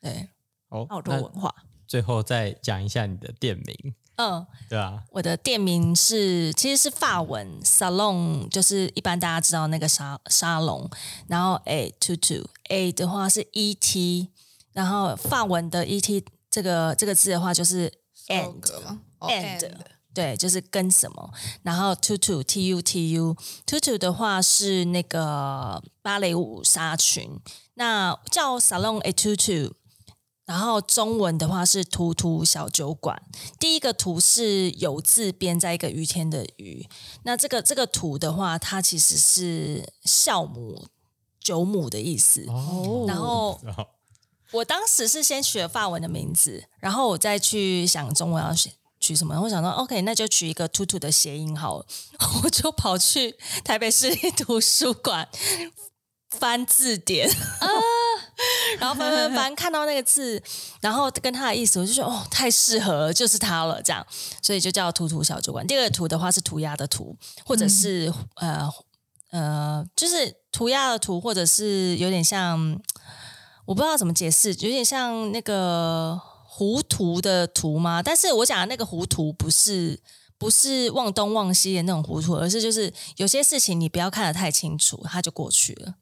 [0.00, 0.28] 对，
[0.68, 1.54] 好，澳洲文化。
[1.86, 10.90] 最后再讲一下你的店名，嗯，对啊，我的店名是其实是法文 salon，就是一般大家知道那个沙沙龙，
[11.28, 14.32] 然后 a two two a 的话是 e t，
[14.72, 17.92] 然后法文的 e t 这个这个字的话就是
[18.26, 18.60] end
[20.12, 21.30] 对，就是跟什么，
[21.62, 27.38] 然后 tutu t u t u tutu 的话是那个芭蕾舞纱裙，
[27.74, 29.72] 那叫 salon a tutu。
[30.46, 33.20] 然后中文的话是图图小酒馆，
[33.58, 36.88] 第一个图是有字边在一个雨天的雨，
[37.24, 40.86] 那这个这个图的话，它其实是酵母
[41.40, 42.46] 酒母的意思。
[42.48, 43.84] 哦然后然后
[44.52, 48.70] 我当时是先取了法文的名字，然后我再去想中文要写
[49.00, 49.38] 取什么。
[49.42, 51.86] 我想说，OK，那就取一个“兔兔”的谐音好了。
[52.44, 55.28] 我就跑去台北市立图书馆
[56.30, 57.66] 翻字典啊，
[58.78, 60.42] 然后翻翻翻，看到那个字，
[60.80, 64.06] 然后跟他的意思，我就说哦，太适合了，就是他了，这样，
[64.42, 65.66] 所以就叫“图图小酒馆”。
[65.68, 68.68] 第二个“图”的话是涂鸦的“图”，或者是、呃
[69.30, 72.80] 呃，就是涂鸦的“图”，或者是有点像。
[73.66, 76.16] 我不知道怎么解释，有点像那个
[76.46, 78.00] 糊涂的涂吗？
[78.00, 80.00] 但是我讲的那个糊涂不是
[80.38, 85.94] 不是忘东忘西的那种糊涂，而是就是有些事情你不要看得太清楚，它就过去了。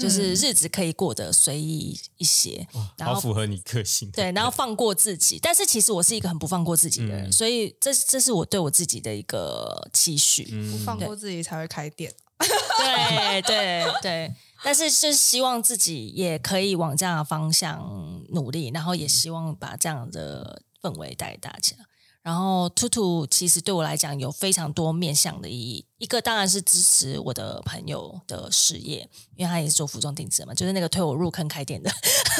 [0.00, 4.10] 就是日子可以过得随意一些，然后好符合你个性。
[4.10, 5.38] 对，然后放过自己。
[5.42, 10.48] 但是其实我是一个很不放过自己的人，嗯所以这这是我对我自己的一个期许。
[10.50, 12.12] 嗯不放过自己才会开店。
[12.38, 14.34] 对对 对，
[14.64, 21.76] 但是就是希望自己也可以往这样的方向努力，然后也希望把这样的氛围带给大家。
[22.22, 31.90] 然后兔兔其实对我来讲有非常多面向的意义，一个当然是支持我的朋友的事业，因为他也是做服装定制嘛，就是那个推我入坑开店的。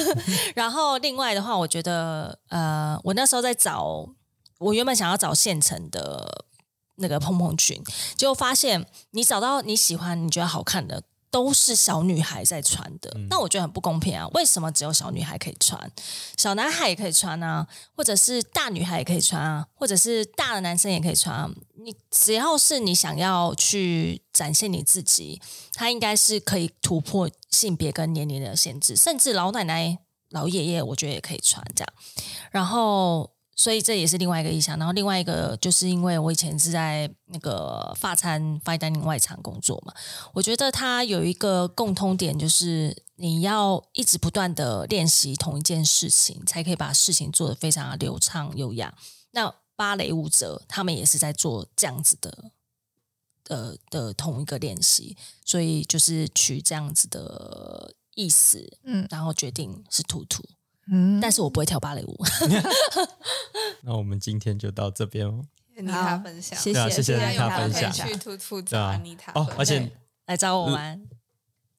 [0.55, 4.07] 然后另外的话，我觉得呃，我那时候在找，
[4.59, 6.45] 我原本想要找现成的
[6.97, 7.83] 那个蓬蓬裙，
[8.17, 13.15] 结果发现你找到你喜欢、你觉得好看的，都是小女孩在穿的。
[13.29, 14.27] 那我觉得很不公平啊！
[14.35, 15.91] 为什么只有小女孩可以穿，
[16.37, 17.67] 小男孩也可以穿啊？
[17.95, 19.67] 或者是大女孩也可以穿啊？
[19.75, 21.51] 或者是大的男生也可以穿啊？
[21.83, 25.41] 你只要是你想要去展现你自己，
[25.73, 29.99] 它应该是可以突破性别跟年龄的限制，甚至老奶奶、
[30.31, 31.93] 老爷爷，我觉得也可以穿这样。
[32.51, 34.79] 然后，所以这也是另外一个意向。
[34.79, 39.93] 然后另外一个就是因为我以前是在那个法餐 fine dining 外场工作嘛，
[40.33, 48.95] 我觉得它有一个共通点，就是你要一直不断的练习同一件事情，才可以把事情做得非常的流畅优雅。
[49.33, 52.53] 那芭蕾舞者他们也是在做这样子的。
[53.43, 60.45] 的的同一个练习，所以就是取这样子的意思，嗯然后决定是兔兔，
[60.91, 62.19] 嗯，但是我不会跳芭蕾舞。
[63.83, 65.43] 那我们今天就到这边哦。
[65.77, 68.19] 妮塔分享，谢谢啊谢谢大妮塔家分享。
[68.19, 68.93] 兔兔对啊。
[68.95, 69.33] 找妮塔。
[69.35, 69.91] 哦，而且
[70.27, 71.01] 来找我玩，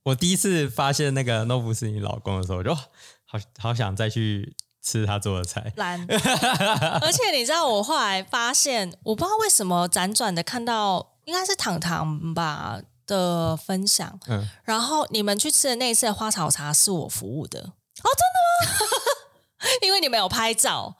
[0.03, 5.71] 我第一次发现那个 Nobu 是你老公的时候，我就好好想再去吃他做的菜。
[5.75, 5.99] 懒。
[6.09, 17.73] 而且你知道，我后来发现，我不知道为什么辗转的看到，应该是糖糖吧的分享，嗯，然后你们去吃的那一次的花草茶是我服务的
[18.03, 18.37] 哦，真的
[18.71, 18.87] 吗？
[19.81, 20.95] 因为你没有拍照，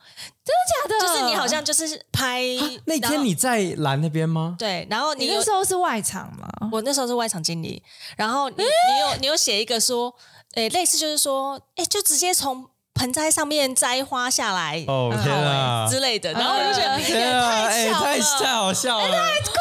[0.45, 0.53] 真
[0.89, 1.13] 的假的？
[1.13, 2.43] 就是你好像就是拍
[2.85, 4.55] 那天你在蓝那边吗？
[4.59, 6.47] 对，然后你你那时候是外场吗？
[6.71, 7.81] 我那时候是外场经理，
[8.15, 10.13] 然后你你有你有写一个说，
[10.53, 19.51] 诶，类似就是说，诶，就直接从盆栽上面摘花下来，哦天啊之类的，然后我就觉得天啊，哎，太巧太，太好笑了，太酷？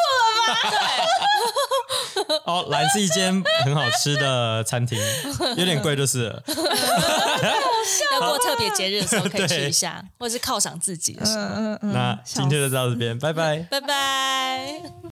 [0.69, 2.37] 对。
[2.45, 4.97] 哦，蓝是一间很好吃的餐厅，
[5.57, 6.43] 有点贵就是了。
[8.13, 11.43] 要过特别节日的时候可以去一下，或者是犒赏自己的时候。
[11.43, 13.65] 嗯嗯嗯，那今天就到这边，拜拜。
[13.69, 14.81] 拜拜。